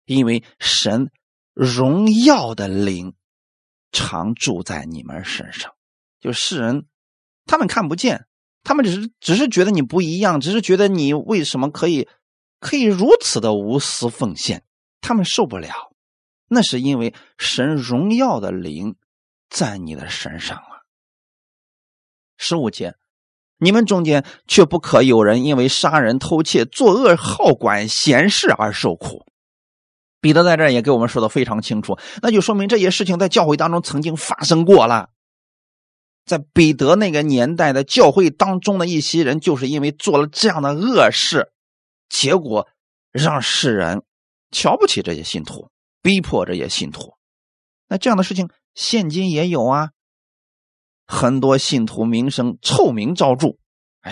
[0.07, 1.13] 因为神
[1.55, 3.15] 荣耀的灵
[3.93, 5.73] 常住在你们身上。
[6.21, 6.89] 就世人，
[7.47, 8.27] 他们看不见，
[8.65, 12.09] 他们只是只是觉得你不一样，只是觉得你为什么可以
[12.59, 14.65] 可以如此的无私奉献，
[15.01, 15.93] 他们受不了。
[16.49, 18.97] 那是因为神荣耀的灵
[19.51, 20.81] 在你的身上啊。
[22.39, 22.95] 十五节。
[23.63, 29.27] 你们中间却不可有人因为杀人、偷窃、作恶、好管闲事而受苦。
[30.19, 35.11] 彼得在这儿也给我们说的非常清楚，那就说明这些事情在教会当中曾经发生过了。
[36.25, 41.53] 在彼得那个年代的教会当中的一些人，就是因为做了这样的恶事，
[42.09, 42.67] 结果
[43.13, 44.03] 让世人
[44.51, 45.69] 瞧不起这些信徒，
[46.01, 47.15] 逼迫这些信徒。
[47.89, 49.91] 那这样的事情现今也有啊。
[51.07, 53.59] 很多信徒名声臭名昭著，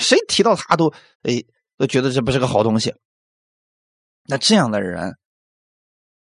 [0.01, 0.92] 谁提到他都
[1.23, 1.44] 哎
[1.77, 2.92] 都觉得这不是个好东西。
[4.25, 5.16] 那这样的人，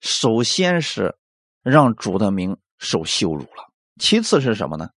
[0.00, 1.18] 首先是
[1.62, 4.90] 让主的名受羞辱了，其次是什么呢？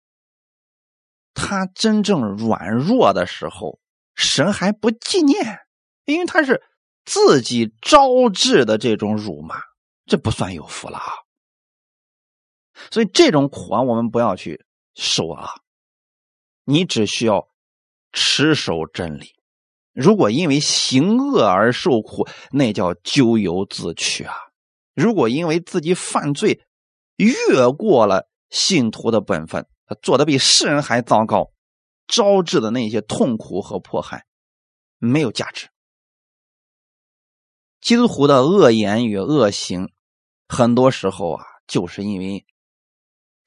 [1.32, 3.80] 他真正软弱的时候，
[4.14, 5.60] 神还不纪念，
[6.04, 6.62] 因为他是
[7.06, 9.56] 自己招致的这种辱骂，
[10.04, 11.10] 这不算有福了啊。
[12.90, 14.64] 所以这种苦啊，我们不要去
[14.94, 15.50] 受啊。
[16.64, 17.48] 你只需要
[18.12, 19.34] 持守真理。
[19.92, 24.34] 如果因为行恶而受苦，那叫咎由自取啊！
[24.94, 26.62] 如果因为自己犯罪
[27.16, 31.50] 越过了信徒的本分，他做的比世人还糟糕，
[32.06, 34.26] 招致的那些痛苦和迫害，
[34.98, 35.68] 没有价值。
[37.80, 39.90] 基督徒的恶言与恶行，
[40.46, 42.46] 很多时候啊，就是因为。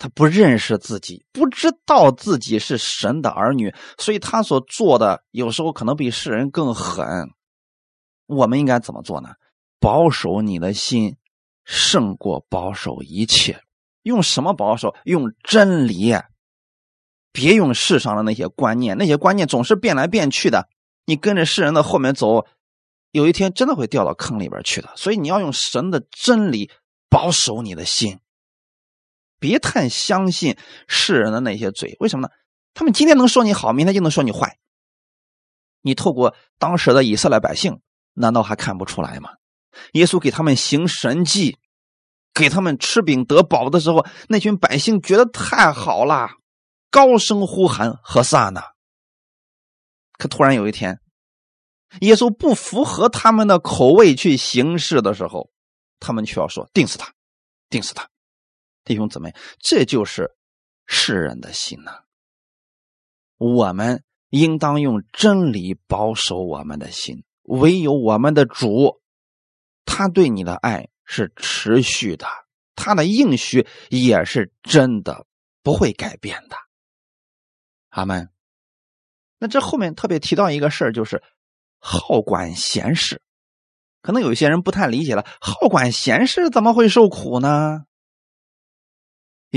[0.03, 7.29] 他不认识自己，不知道自己是神的儿女，所以他所做的有时候可能比世人更狠。
[8.25, 9.29] 我们应该怎么做呢？
[9.79, 11.15] 保守你的心，
[11.63, 13.63] 胜过保守一切。
[14.01, 14.93] 用什么保守？
[15.05, 16.13] 用真理，
[17.31, 18.97] 别用世上的那些观念。
[18.97, 20.67] 那些观念总是变来变去的，
[21.05, 22.45] 你跟着世人的后面走，
[23.11, 24.89] 有一天真的会掉到坑里边去的。
[24.97, 26.69] 所以你要用神的真理
[27.09, 28.19] 保守你的心。
[29.43, 32.34] 别太相信世人的那些嘴，为什么呢？
[32.73, 34.58] 他们今天能说你好，明天就能说你坏。
[35.81, 37.81] 你透过当时的以色列百姓，
[38.13, 39.31] 难道还看不出来吗？
[39.91, 41.58] 耶稣给他们行神迹，
[42.33, 46.29] 给他们吃饼得饱的时候，那群百姓觉得太好了，
[46.89, 48.62] 高声呼喊何萨呢？
[50.17, 51.02] 可突然有一天，
[52.00, 55.50] 耶稣不符合他们的口味去行事的时候，
[56.00, 57.12] 他们却要说：“定死他，
[57.69, 58.08] 定死他。”
[58.84, 60.31] 弟兄姊妹，这就是
[60.86, 62.02] 世人的心呐。
[63.38, 69.02] 我们应当用真理保守我们的心，唯有我们的主，
[69.86, 72.25] 他对你的爱是持续的，
[72.75, 75.25] 他的应许也是真的，
[75.62, 76.56] 不会改变的。
[77.90, 78.29] 阿门。
[79.40, 81.21] 那这后面特别提到一个事儿，就是
[81.79, 83.21] 好管闲事。
[84.02, 87.86] 可能有些人不太理解了，好管闲事怎么会受苦呢？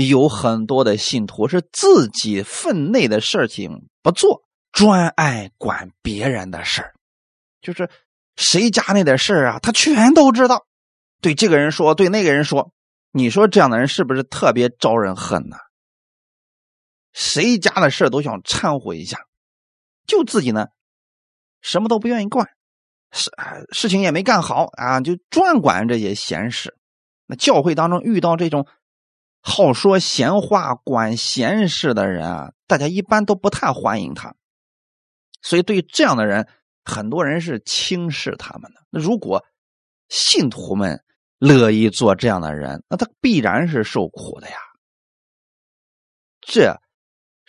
[0.05, 6.93] 有很多的信徒是自己分内的事情不做，专爱管别人的事，
[7.61, 7.89] 就是
[8.35, 10.67] 谁家那点事啊，他全都知道。
[11.19, 12.71] 对这个人说，对那个人说，
[13.11, 15.57] 你说这样的人是不是特别招人恨呢？
[17.11, 19.17] 谁家的事都想掺和一下，
[20.05, 20.67] 就自己呢，
[21.61, 22.47] 什么都不愿意管，
[23.11, 23.31] 事
[23.71, 26.77] 事情也没干好啊，就专管这些闲事。
[27.25, 28.67] 那教会当中遇到这种
[29.47, 34.35] 好说闲话、管闲事的人啊，大家一般都不太欢迎他。
[35.41, 36.47] 所以对这样的人，
[36.83, 38.85] 很多人是轻视他们的。
[38.89, 39.45] 那如果
[40.09, 41.01] 信徒们
[41.39, 44.57] 乐意做这样的人，那他必然是受苦的呀。
[46.41, 46.77] 这。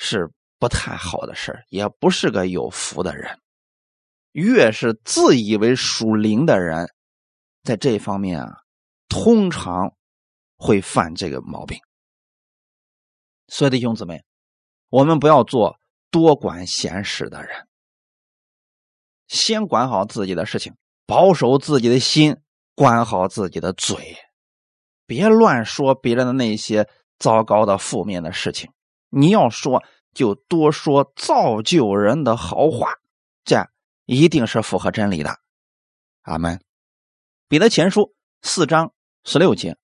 [0.01, 0.31] 是
[0.61, 3.37] 不太好的事也不是个有福的人。
[4.31, 6.89] 越是自以为属灵的人，
[7.65, 8.63] 在这方面啊，
[9.09, 9.93] 通常
[10.57, 11.77] 会犯这个毛病。
[13.49, 14.23] 所以弟兄姊妹，
[14.91, 15.81] 我们不要做
[16.11, 17.67] 多管闲事的人，
[19.27, 20.77] 先管好自己的事情，
[21.07, 22.37] 保守自己的心，
[22.75, 24.17] 管好自己的嘴，
[25.07, 26.89] 别乱说别人的那些
[27.19, 28.71] 糟糕的、负面的事情。
[29.09, 29.83] 你要说，
[30.13, 32.93] 就多说造就人的好话，
[33.45, 33.71] 这样
[34.05, 35.41] 一定是符合真理的。
[36.23, 36.61] 阿门。
[37.49, 38.93] 彼得前书四章
[39.25, 39.79] 十六节：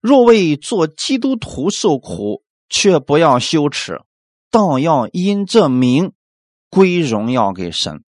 [0.00, 4.00] 若为做基督徒受苦，却不要羞耻，
[4.50, 6.14] 倒要因这名
[6.70, 8.02] 归荣耀给神。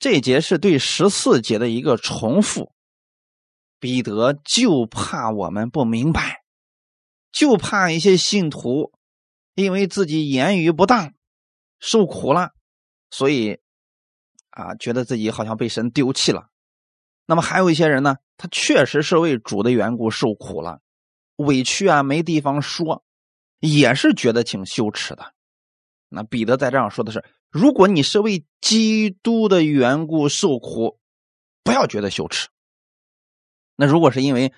[0.00, 2.72] 这节是对十四节的一个重复。
[3.78, 6.42] 彼得就怕我们不明白。
[7.30, 8.92] 就怕一些信徒
[9.54, 11.14] 因为自己言语不当
[11.78, 12.50] 受苦了，
[13.10, 13.60] 所以
[14.50, 16.48] 啊，觉得自己好像被神丢弃了。
[17.24, 20.80] 那么还有一些人呢，他确实是为主的缘故受苦了，
[21.36, 23.04] 委屈啊，没地方说，
[23.62, 25.32] 也是觉得挺羞耻的。
[26.08, 30.98] 那彼得在这样说的是：如果你是为基督的缘故受苦，
[31.62, 32.48] 不要觉得羞耻。
[33.76, 34.52] 那如果是因为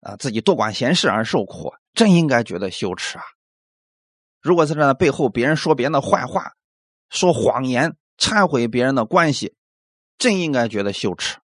[0.00, 3.24] 啊自己多管闲事而受苦，真应该觉得羞耻啊！
[4.40, 6.52] 如果在这背后别人说别人的坏话，
[7.08, 9.56] 说谎言，忏悔别人的关系，
[10.18, 11.38] 真应该觉得羞耻。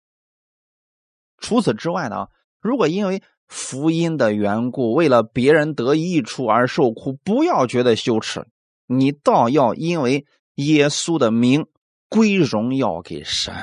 [1.38, 2.28] 除此之外呢，
[2.60, 8.46] 如果因为福音的缘故，为了别人得益处而受苦，不要觉得羞耻，
[8.86, 10.26] 你倒要因为
[10.56, 11.66] 耶稣的名
[12.08, 13.54] 归荣耀给神。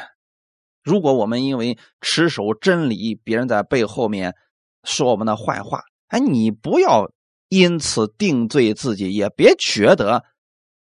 [0.83, 4.36] 如果我们因为持守真理，别人在背后面
[4.83, 5.81] 说我们的坏话。
[6.07, 7.11] 哎，你不要
[7.49, 10.23] 因此定罪自己，也别觉得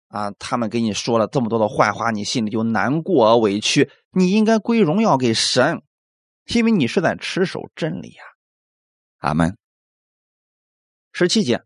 [0.09, 3.89] 啊，他们给你说了这么多的坏话，你心里就难过委屈。
[4.11, 5.81] 你应该归荣耀给神，
[6.53, 8.23] 因为你是在持守真理呀。
[9.25, 9.57] 阿门。
[11.11, 11.63] 十七节，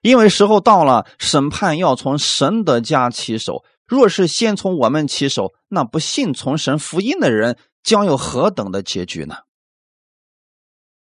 [0.00, 3.64] 因为时候到了，审判要从神的家起手。
[3.86, 9.36] 若是先从我们起手，那不信从神福音的人将有何等的结局呢？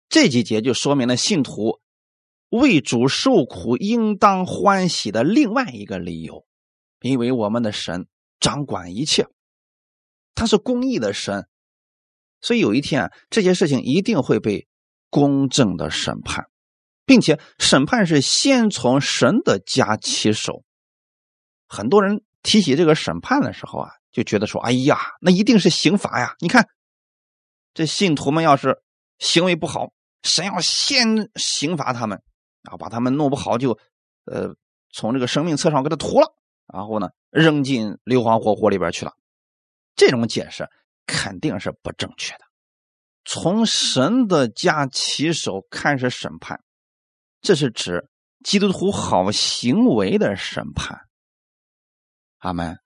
[0.09, 1.81] 这几节就说明了信徒
[2.51, 6.47] 为主受苦应当欢喜的另外一个理由，
[7.01, 8.07] 因为我们的神
[8.39, 9.27] 掌管一切，
[10.35, 11.49] 他是公义的神，
[12.43, 14.69] 所以有一天这些事情一定会被
[15.15, 16.47] 公正的审判，
[17.07, 20.65] 并且审判是先从神的家起手。
[21.69, 26.35] 很多人提起这个审判的时候啊，就觉得说：“哎呀，那一定是刑罚呀！
[26.41, 26.67] 你看，
[27.75, 28.83] 这信徒们要是
[29.21, 29.93] 行为不好。”
[30.25, 32.21] 神要先刑罚他们，
[32.65, 33.79] 啊，把他们弄不好就，
[34.25, 34.57] 呃，
[34.93, 36.35] 从这个生命册上给他涂了，
[36.73, 39.13] 然后呢，扔进硫磺火火里边去了。
[39.95, 40.69] 这种解释
[41.07, 42.44] 肯定是不正确的。
[43.25, 46.63] 从神的家起手开始审判，
[47.41, 48.09] 这是指
[48.43, 51.01] 基督徒好行为的审判。
[52.39, 52.79] 阿门。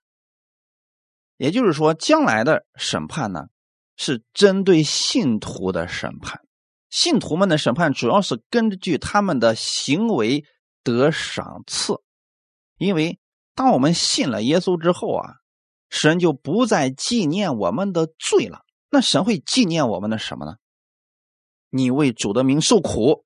[1.37, 3.47] 也就是说，将来的审判呢，
[3.95, 6.41] 是针对信徒的审判。
[6.89, 10.43] 信徒们的审判主要是根据他们的行为
[10.83, 11.93] 得赏赐，
[12.77, 13.19] 因为
[13.55, 15.35] 当我们信了耶稣之后啊，
[15.89, 18.65] 神就不再纪念我们的罪了。
[18.89, 20.57] 那神会纪念我们的什么呢？
[21.69, 23.25] 你为主的名受苦，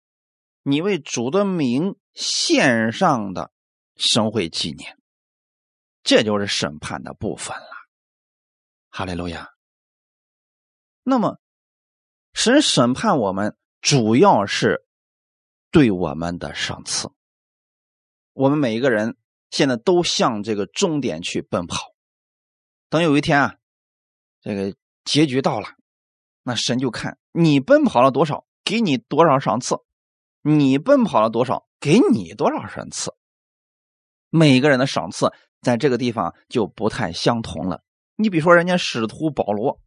[0.61, 3.51] 你为主的名献上的，
[3.95, 4.97] 神会纪念。
[6.03, 7.69] 这就是审判的部分了。
[8.89, 9.51] 哈利路亚。
[11.03, 11.39] 那么。
[12.35, 14.83] 神审判我们，主要是
[15.69, 17.11] 对我们的赏赐。
[18.33, 19.15] 我们每一个人
[19.51, 21.93] 现在都向这个终点去奔跑。
[22.89, 23.55] 等有一天啊，
[24.41, 24.75] 这个
[25.05, 25.67] 结局到了，
[26.43, 29.77] 那神就看你奔跑了多少，给你多少赏赐；
[30.41, 33.13] 你奔跑了多少，给你多少赏赐。
[34.29, 35.31] 每个人的赏赐
[35.61, 37.83] 在这个地方就不太相同了。
[38.15, 39.79] 你比如说，人家使徒保罗，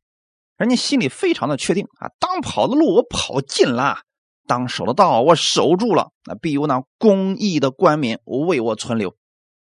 [0.57, 4.01] 人家心里非常的确定啊，当跑的路我跑尽了，
[4.47, 9.17] 当守的道我守住了，那必有那公义的冠冕为我存留。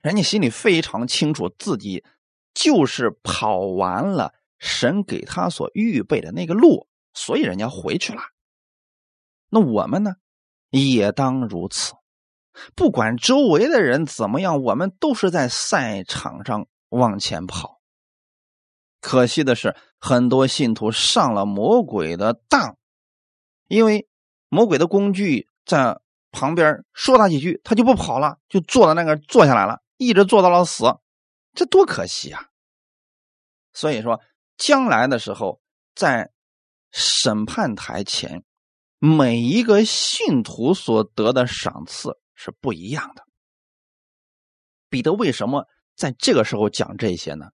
[0.02, 2.04] 人家心里非常清楚，自己
[2.54, 4.34] 就是跑完了
[4.64, 8.22] 神给他所预备的那个路，所以人家回去了。
[9.49, 10.16] 那我们呢，
[10.70, 11.93] 也当如此。
[12.74, 17.82] 不管周围的人怎么样，我们都是在赛场上往前跑。
[19.01, 22.78] 可惜的是，很多信徒上了魔鬼的当，
[23.68, 24.07] 因为
[24.47, 25.99] 魔鬼的工具在
[26.32, 30.86] 旁边说他几句，他就不跑了，就坐在那个坐下来了，一直坐到了死，
[31.53, 32.47] 这多可惜啊！
[33.74, 34.22] 所以说，
[34.58, 35.62] 将来的时候，
[35.95, 36.32] 在
[36.91, 38.43] 审判台前，
[38.99, 43.24] 每一个信徒所得的赏赐是不一样的。
[44.89, 47.47] 彼得为什么在这个时候讲这些呢？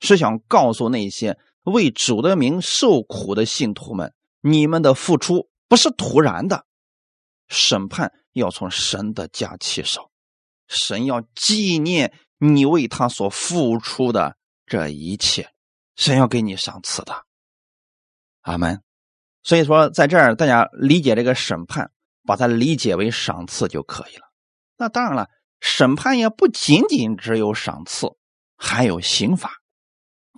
[0.00, 6.66] 是想告诉那些为主的名受苦的信徒们，你们的付出不是突然的，
[7.48, 10.10] 审判要从神的家起手，
[10.66, 14.36] 神要纪念你为他所付出的
[14.66, 15.51] 这一切，
[15.96, 17.24] 神要给你赏赐的。
[18.42, 18.82] 阿门。
[19.42, 21.90] 所以说，在这儿大家理解这个审判，
[22.24, 24.30] 把它理解为赏赐就可以了。
[24.76, 25.28] 那当然了，
[25.60, 28.08] 审判也不仅仅只有赏赐，
[28.56, 29.50] 还有刑罚。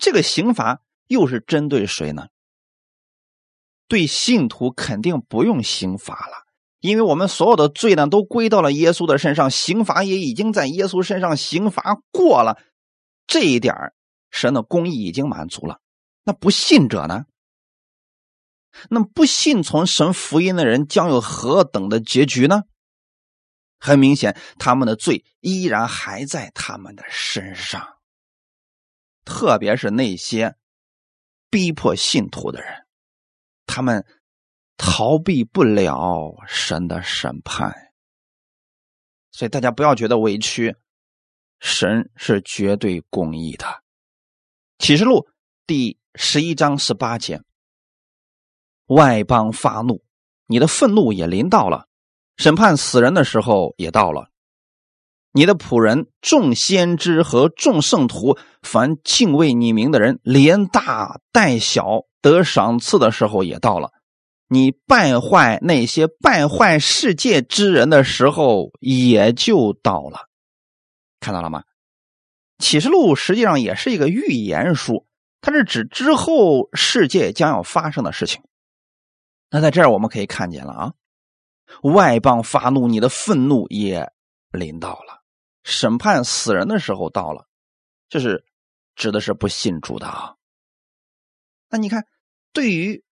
[0.01, 2.29] 这个刑罚又是针对谁呢？
[3.87, 6.47] 对信徒肯定不用刑罚了，
[6.81, 12.59] 因为我们所有的罪呢都归到了耶稣的身上，刑罚也已经在耶稣身上刑罚过了。
[13.27, 13.75] 这一点
[14.35, 15.81] 神的公义已经满足了。
[16.25, 17.27] 那不信者呢？
[18.91, 22.65] 那不信从神福音的人将有何等的结局呢？
[23.79, 27.99] 很明显，他们的罪依然还在他们的身上。
[29.25, 30.57] 特别是那些
[31.49, 32.87] 逼迫信徒的人，
[33.67, 34.05] 他们
[34.77, 37.93] 逃避不了神的审判，
[39.31, 40.75] 所以大家不要觉得委屈，
[41.61, 43.84] 神是绝对公义的。
[44.79, 45.27] 启示录
[45.67, 47.41] 第十一章十八节，
[48.87, 50.03] 外邦发怒，
[50.47, 51.87] 你的愤怒也临到了，
[52.37, 54.29] 审判死人的时候也到了。
[55.33, 63.91] 你的仆人、众先知和众圣徒，凡敬畏你名的人，连大带小得赏赐的时候也到了。
[64.49, 70.29] 你败坏那些败坏世界之人的时候也就到了。
[71.21, 71.65] 看到了吗？
[72.59, 75.07] 启示录实际上也是一个预言书，
[75.41, 78.43] 它是指之后世界将要发生的事情。
[79.51, 80.93] 那在这儿我们可以看见了啊，
[81.83, 84.13] 外邦发怒，你的愤怒也
[84.51, 85.23] 临到了。
[85.63, 87.47] 审判死人的时候到了，
[88.09, 88.45] 这是
[88.95, 90.35] 指的是不信主的啊。
[91.71, 92.07] 那你看，
[92.53, 93.03] 对于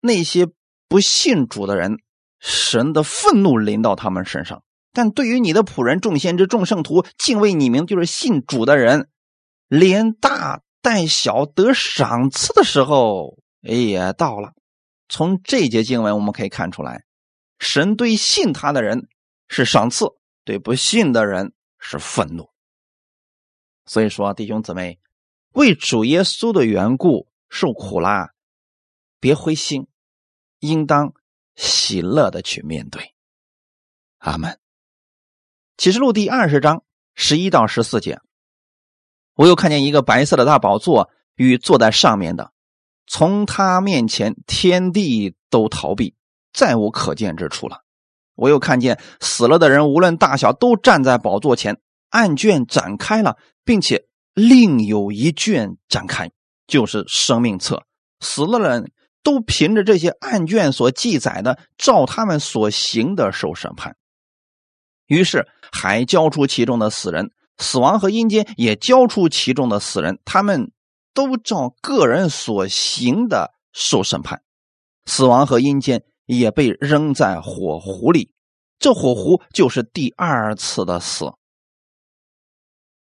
[0.00, 0.46] 那些
[0.88, 1.98] 不信主的人，
[2.38, 4.62] 神的愤怒临到他们身上；
[4.96, 9.10] 但对于你的仆人、众先知、众圣徒，敬畏你名，就是信主的人，
[9.68, 14.54] 连大带小得赏赐的时候也到了。
[15.10, 17.04] 从这节经文我们可以看出来，
[17.58, 19.06] 神对信他的人
[19.48, 20.06] 是赏赐，
[20.44, 21.52] 对不信的人。
[21.78, 22.50] 是愤怒，
[23.84, 24.98] 所以说弟兄姊妹，
[25.52, 28.30] 为主耶稣的缘故受苦啦，
[29.20, 29.86] 别灰心，
[30.58, 31.12] 应当
[31.54, 33.14] 喜乐的去面对。
[34.18, 34.58] 阿门。
[35.76, 38.18] 启示录第二十章十一到十四节，
[39.34, 42.50] 我又看见一个白色的大宝座与坐在上面的，
[43.06, 46.14] 从他面前天地都逃避，
[46.54, 47.82] 再无可见之处了。
[48.36, 56.30] 我又看见死了的人，无论大小，都站在宝座前，案卷展开了，并且另有一卷展开，
[56.66, 57.84] 就是生命册。
[58.20, 63.94] 死了人都凭着这些案卷所记载的，照他们所行的受审判。
[65.06, 70.72] 于是还交出其中的死人，死亡和阴间也交出其中的死人，他们
[71.14, 74.42] 都照个人所行的受审判。
[75.06, 76.04] 死亡和阴间。
[76.26, 78.32] 也被扔在火湖里，
[78.80, 81.32] 这火湖就是第二次的死。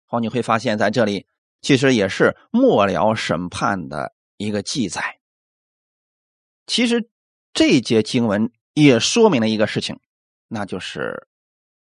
[0.06, 1.28] 好，你会发现在这里
[1.60, 5.20] 其实也是末了审判的一个记载。
[6.66, 7.08] 其实
[7.52, 10.00] 这节经文也说明了一个事情，
[10.48, 11.28] 那就是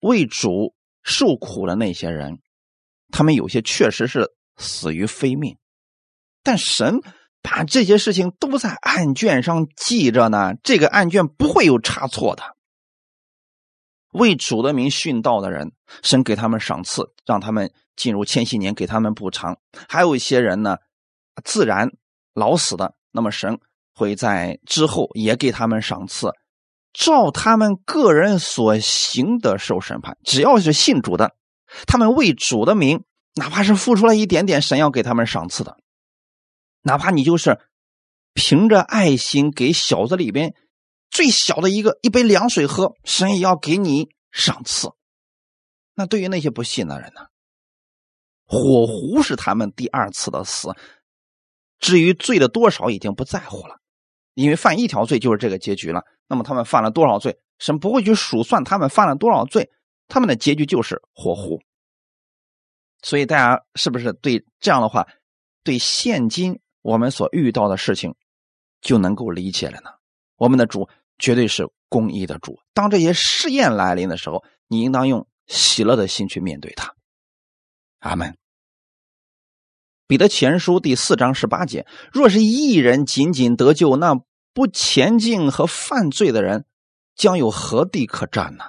[0.04, 2.40] 为主受苦的那些人，
[3.10, 5.58] 他们有些确实是死于非命，
[6.44, 7.00] 但神
[7.42, 12.44] 把这些事情都在案卷上记着呢，这个案卷不会有差错的。
[14.12, 15.72] 为主的名殉道的人，
[16.04, 19.56] 神给他们赏赐，让他们进入千禧年，给他们补偿；
[19.88, 20.78] 还有一些人呢，
[21.46, 21.90] 自然
[22.34, 23.58] 老死的，那么神
[23.94, 26.30] 会在之后也给他们赏赐，
[26.94, 30.18] 照他们个人所行的受审判。
[30.24, 31.36] 只要是信主的，
[31.88, 33.04] 他们为主的名，
[33.36, 35.76] 哪怕是付出了一点点，神要给他们赏赐的；
[36.84, 37.60] 哪怕你就是
[38.34, 40.56] 凭着爱心给小子里边。
[41.10, 44.90] 最小的一个一杯凉水喝，神也要给你赏赐。
[45.94, 47.22] 那对于那些不信的人呢？
[48.46, 50.70] 火狐是他们第二次的死。
[51.78, 53.80] 至于罪的多少，已经不在乎了，
[54.34, 56.04] 因为犯一条罪就是这个结局了。
[56.28, 59.70] 那么他们犯了多少罪，神不会去数算他们犯了多少罪，
[60.08, 61.62] 他们的结局就是火狐。
[63.02, 65.08] 所以大家是不是对这样的话，
[65.64, 68.16] 对现今我们所遇到的事情
[68.82, 69.90] 就能够理解了呢？
[70.38, 70.90] 我们的主。
[71.20, 72.60] 绝对是公义的主。
[72.74, 76.96] 当这些试验来临的时候，你应当用喜乐的心去面对它。
[78.00, 78.36] 阿门。
[80.06, 84.16] 彼得前书第四章十八节：若是一人仅仅得救，那
[84.54, 86.66] 不前进和犯罪的人
[87.16, 88.66] 将有何地可占呢？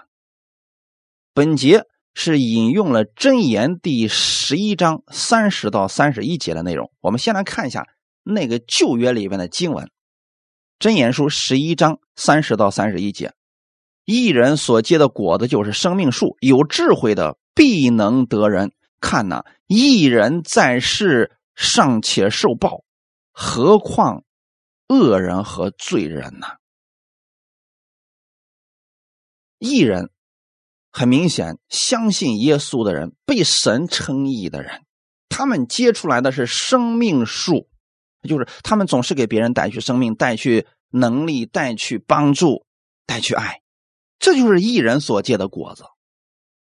[1.35, 1.83] 本节
[2.15, 6.93] 是引用了箴言第十一章三十到三十一节的内容。
[7.01, 7.85] 我们先来看一下
[8.23, 9.91] 那个旧约里面的经文。
[10.79, 13.33] 箴言书十一章三十到三十一节，
[14.05, 18.71] 一人所结的果子就是生命树，有智慧的必能得人。
[19.05, 22.85] 看呐，一人在世尚且受报，
[23.33, 24.25] 何况
[24.89, 26.47] 恶人和罪人呢？
[29.59, 30.11] 一人
[30.91, 34.87] 很明显，相信耶稣的人，被神称义的人，
[35.29, 37.69] 他们结出来的是生命树。
[38.27, 42.65] 就是他们总是给别人带去生命、带去能力、带去帮助、
[43.05, 43.61] 带去爱，
[44.19, 45.85] 这就是一人所结的果子。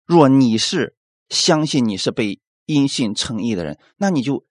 [0.04, 0.96] 若你是
[1.34, 4.46] 相信你是被因信称义的人，那你就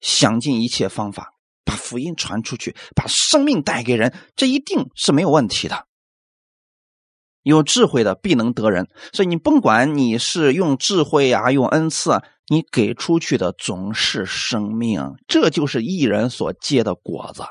[0.00, 1.32] 想尽一切方法
[1.64, 5.86] 把福音传出去，把生命带给人，这一定是没有问题的。
[7.42, 12.24] 有智慧的必能得人，所以你甭管你是用智慧啊，用恩赐啊。
[12.48, 17.44] 你给出去的总是生命，这就是一人所结的果子。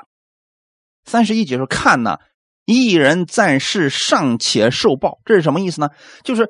[1.04, 2.18] 三十一节说：“看呢，
[2.66, 5.88] 一人在世尚且受报，这是什么意思呢？
[6.22, 6.48] 就是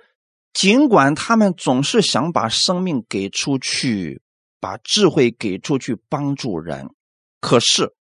[0.52, 4.22] 尽管他们总是想把生命给出去，
[4.60, 6.90] 把智慧给出去帮助人，
[7.40, 7.94] 可是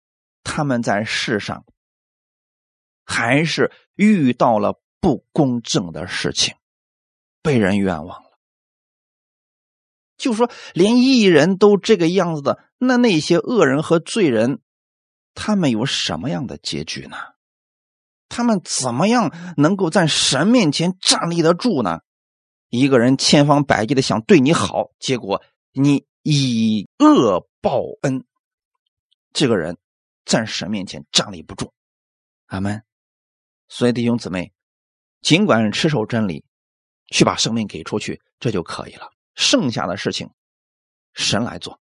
[0.43, 1.65] 他们在世上
[3.05, 6.55] 还是遇到了不公正的事情，
[7.41, 8.31] 被人冤枉了。”
[10.17, 14.59] 就说连艺人都这个样子的，那那些恶人和罪人，
[15.33, 17.17] 他们有什么样的结局呢？
[18.29, 22.01] 他们怎么样能够在神面前站立得住呢？
[22.71, 25.43] 一个人千方百计的想对你好，结果
[25.73, 28.23] 你以恶报恩，
[29.33, 29.77] 这个人
[30.23, 31.73] 在神面前站立不住。
[32.45, 32.81] 阿门。
[33.67, 34.53] 所以弟兄姊妹，
[35.19, 36.45] 尽管持守真理，
[37.07, 39.11] 去把生命给出去，这就可以了。
[39.35, 40.29] 剩下的事情，
[41.13, 41.77] 神来做。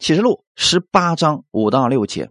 [0.00, 2.28] 启示录十八章五到六节，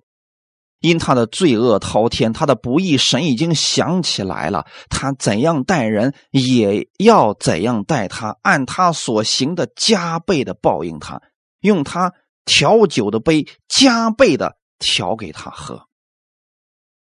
[0.82, 4.68] 因他的罪恶滔天，他的不义，神已经想起来了。
[4.90, 11.22] 他怎样待人，也要怎样待他，按他所行的加倍的报应他，
[11.62, 12.14] 用他
[12.44, 15.88] 调酒的杯加倍的调给他喝。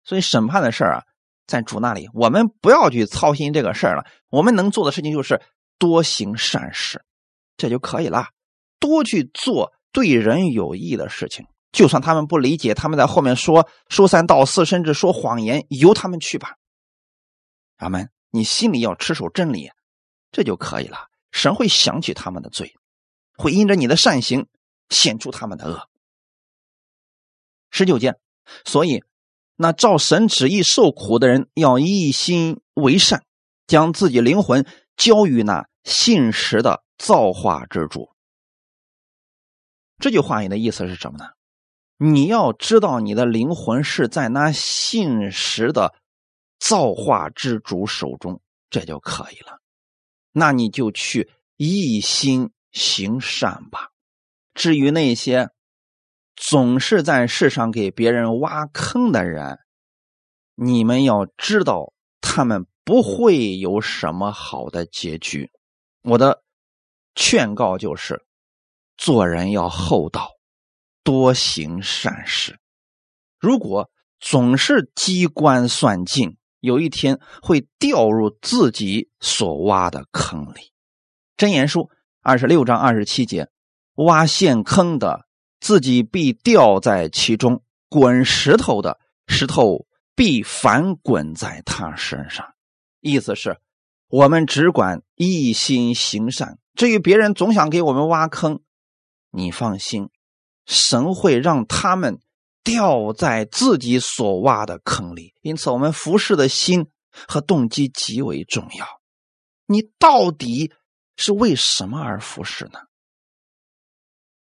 [0.04, 1.02] 所以审判的事儿啊，
[1.48, 4.04] 在主那里，我们不要去操心这个事儿了。
[4.30, 5.40] 我们能做的事情就是。
[5.76, 7.04] 多行善事，
[7.56, 8.28] 这就可以了。
[8.78, 16.56] 多去做对人有益的事情，就算他们不理解，他们在后面说说三道四，甚至说谎言，由他们去吧。
[17.76, 18.08] 阿门。
[18.30, 19.70] 你心里要持守真理，
[20.32, 21.08] 这就可以了。
[21.30, 22.74] 神会想起他们的罪，
[23.36, 24.48] 会因着你的善行
[24.88, 25.88] 显出他们的恶。
[27.70, 28.18] 十九件，
[28.64, 29.04] 所以
[29.54, 33.24] 那照神旨意受苦的人，要一心为善，
[33.66, 34.66] 将自己灵魂。
[34.96, 38.10] 交于那信实的造化之主。
[39.98, 41.33] 这句话里的意思是什么呢？
[41.96, 45.94] 你要知道你的灵魂是在那信实的
[46.58, 48.40] 造化之主手中，
[48.70, 49.60] 这就可以了。
[50.32, 53.90] 那你就去一心行善吧。
[54.54, 55.50] 至于那些
[56.36, 59.58] 总是在世上给别人挖坑的人，
[60.54, 62.66] 你们要知道他们。
[62.86, 65.50] 不会有什么好的结局。
[66.02, 66.42] 我的
[67.14, 68.26] 劝告就是
[68.98, 70.33] 做人要厚道，
[71.04, 72.58] 多行善事。
[73.38, 80.72] 如果总是机关算尽，有一天会掉入自己所挖的坑里。
[81.36, 81.90] 真言书
[82.22, 83.50] 二十六章二十七节：
[83.96, 85.26] 挖陷坑的，
[85.60, 87.58] 自己必掉在其中；
[87.90, 89.86] 滚石头的，石头
[90.16, 92.54] 必反滚在他身上。
[93.00, 93.58] 意思是，
[94.08, 96.58] 我们只管一心行善。
[96.74, 98.62] 至于别人总想给我们挖坑，
[99.30, 100.08] 你放心，
[100.66, 102.20] 神会让他们。
[102.66, 106.86] 掉在自己所挖的坑里，因此我们服侍的心
[107.28, 109.02] 和动机极为重要。
[109.66, 110.72] 你到底
[111.18, 112.78] 是为什么而服侍呢？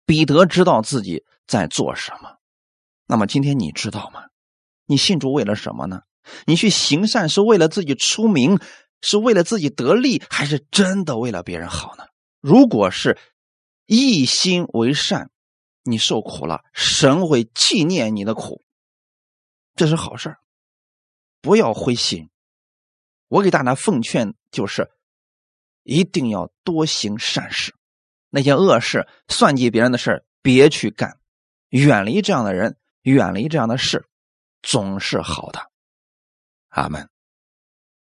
[0.06, 2.36] 彼得知道自己在做什么，
[3.08, 4.26] 那么今天你知道吗？
[4.88, 6.02] 你信主为了什么呢？
[6.46, 8.60] 你去行善是为了自己出名，
[9.02, 12.04] 是为了自己得利，还是真的为了别人好呢？
[12.42, 13.18] 如果是
[13.86, 15.32] 一心为善。
[15.84, 18.64] 你受苦了，神会纪念你的苦，
[19.76, 20.38] 这是好事
[21.42, 22.30] 不要灰心。
[23.28, 24.92] 我给大家奉劝就是，
[25.84, 27.74] 一定要多行善事，
[28.30, 31.20] 那些恶事、算计别人的事别去干，
[31.70, 34.06] 远离这样的人，远离这样的事，
[34.62, 35.72] 总是好的。
[36.70, 37.10] 阿门。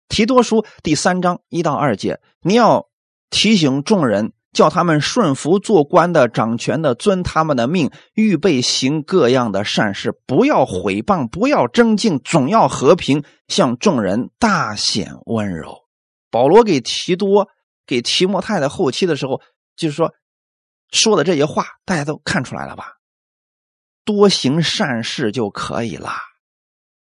[0.09, 2.91] 提多书第三章一到二节，你要
[3.31, 4.33] 提醒众人。
[4.53, 15.85] 叫他们顺服做官的、掌权的，遵他们的命，预备行各样的善事，不要毁谤，不要争竞，总要和平，向众人大显温柔。
[16.31, 17.49] 保罗给提多、
[17.87, 19.41] 给提摩太的后期的时候，
[19.75, 20.13] 就是说
[20.91, 22.99] 说的这些话，大家都看出来了吧？
[24.05, 26.13] 多行善事就可以了。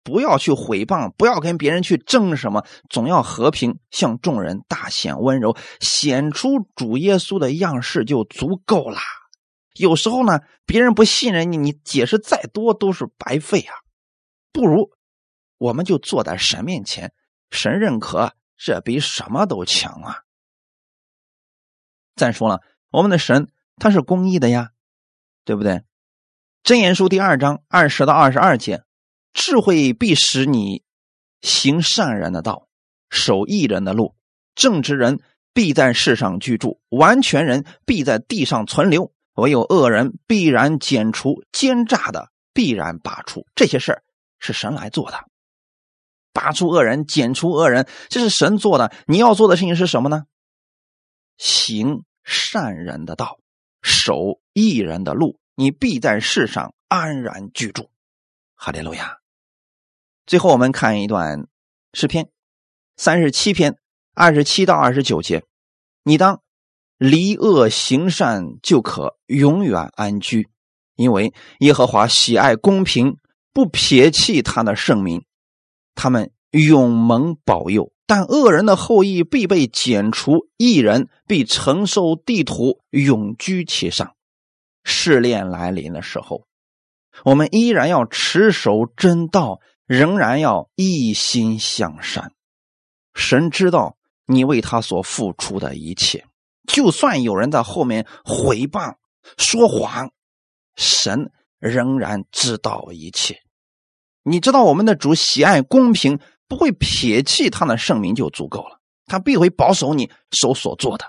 [0.02, 8.98] 不要去毁谤，不要跟别人去争什么，总要和平，向众人大显温柔，显出主耶稣的样式就足够了。
[9.74, 13.74] 有时候呢，别人不信任你，你解释再多都是白费啊。
[14.52, 14.90] 不如
[15.58, 17.12] 我们就坐在神面前，
[17.50, 20.22] 神认可，这比什么都强啊。
[22.16, 24.70] 再说了，我们的神他是公义的呀，
[25.44, 25.84] 对不对？
[26.64, 28.82] 箴言书第二章二十到二十二节。
[29.38, 30.82] 智慧必使你
[31.40, 32.66] 行善人的道，
[33.08, 34.16] 守义人的路。
[34.56, 35.20] 正直人
[35.54, 39.12] 必在世上居住，完全人必在地上存留。
[39.34, 43.46] 唯有恶人必然剪除，奸诈的必然拔出。
[43.54, 44.02] 这些事儿
[44.40, 45.24] 是神来做的，
[46.32, 48.92] 拔出恶人，剪除恶人，这是神做的。
[49.06, 50.24] 你要做的事情是什么呢？
[51.36, 53.38] 行善人的道，
[53.82, 57.88] 守义人的路，你必在世上安然居住。
[58.56, 59.17] 哈利路亚。
[60.28, 61.46] 最后，我们看一段
[61.94, 62.28] 诗篇，
[62.98, 63.78] 三十七篇
[64.14, 65.42] 二十七到二十九节。
[66.02, 66.42] 你当
[66.98, 70.50] 离恶行善，就可永远安居，
[70.96, 73.16] 因为耶和华喜爱公平，
[73.54, 75.24] 不撇弃他的圣名，
[75.94, 77.90] 他们永蒙保佑。
[78.06, 84.14] 但恶人的后裔必被剪除，一人必承受地土，永居其上。
[84.84, 86.44] 试炼来临的时候，
[87.24, 89.60] 我们依然要持守真道。
[89.88, 92.32] 仍然要一心向善，
[93.14, 96.26] 神知道你为他所付出的一切，
[96.66, 98.96] 就算有人在后面毁谤、
[99.38, 100.10] 说谎，
[100.76, 103.40] 神仍然知道一切。
[104.24, 111.06] 你知道我们的主喜爱公平，不会撇弃他的圣名就足够了，他必会保守你手所做的。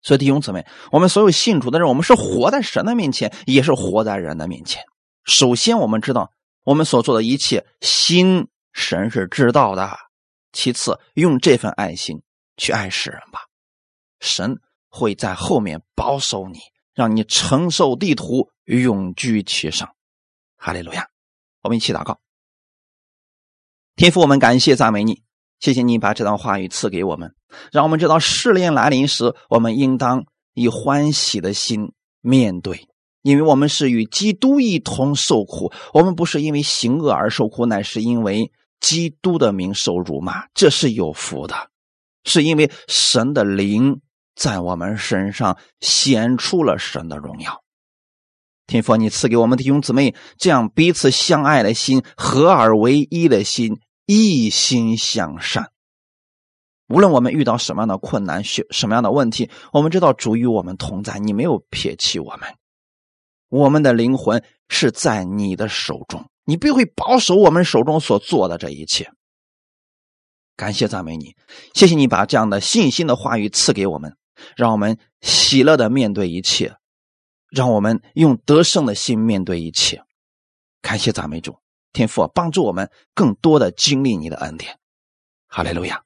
[0.00, 4.84] 所以弟兄姊妹，我们所有信主的人，我们是活在神的面前，也是活在人的面前。
[5.24, 6.30] 首先，我们知道。
[6.64, 9.96] 我们所做的一切，心神是知道的。
[10.52, 12.22] 其次，用这份爱心
[12.56, 13.40] 去爱世人吧，
[14.20, 16.58] 神会在后面保守你，
[16.94, 19.94] 让你承受地图，永居其上。
[20.56, 21.08] 哈利路亚！
[21.62, 22.20] 我们一起祷告，
[23.96, 25.22] 天父，我们感谢赞美你，
[25.58, 27.34] 谢谢你把这段话语赐给我们，
[27.72, 32.88] 让我们知道试炼来临时，我们应当以欢喜的心面对。
[33.24, 41.70] 因为我们是与基督一同受苦，我们不是因为行恶而受苦，乃是因为基督的名受辱骂，这是有福的，
[42.24, 44.02] 是因为神的灵
[44.36, 47.62] 在我们身上显出了神的荣耀。
[48.66, 55.70] 天父，你赐给我们的弟兄姊妹这样彼此相爱的心，合而为一的心，一心向善。
[56.88, 62.40] 无论我们遇到什么样的困难、什么样的问题，我们知道主与我们同在，你没有撇弃我们。
[63.54, 69.12] 我们的灵魂是在你的手中，你必会保守我们手中所做的这一切。
[70.56, 71.36] 感谢赞美你，
[71.72, 74.16] 谢谢你把这样的信心的话语赐给我们，
[74.56, 76.74] 让我们喜乐的面对一切，
[77.48, 80.02] 让我们用得胜的心面对一切。
[80.82, 81.56] 感谢赞美主，
[81.92, 84.80] 天父帮助我们更多的经历你的恩典。
[85.46, 86.02] 哈利路亚，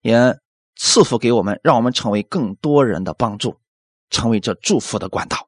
[0.00, 0.36] 也
[0.74, 3.56] 赐福给我们，让我们成为更多人的帮助，
[4.10, 5.47] 成为这祝福的管道。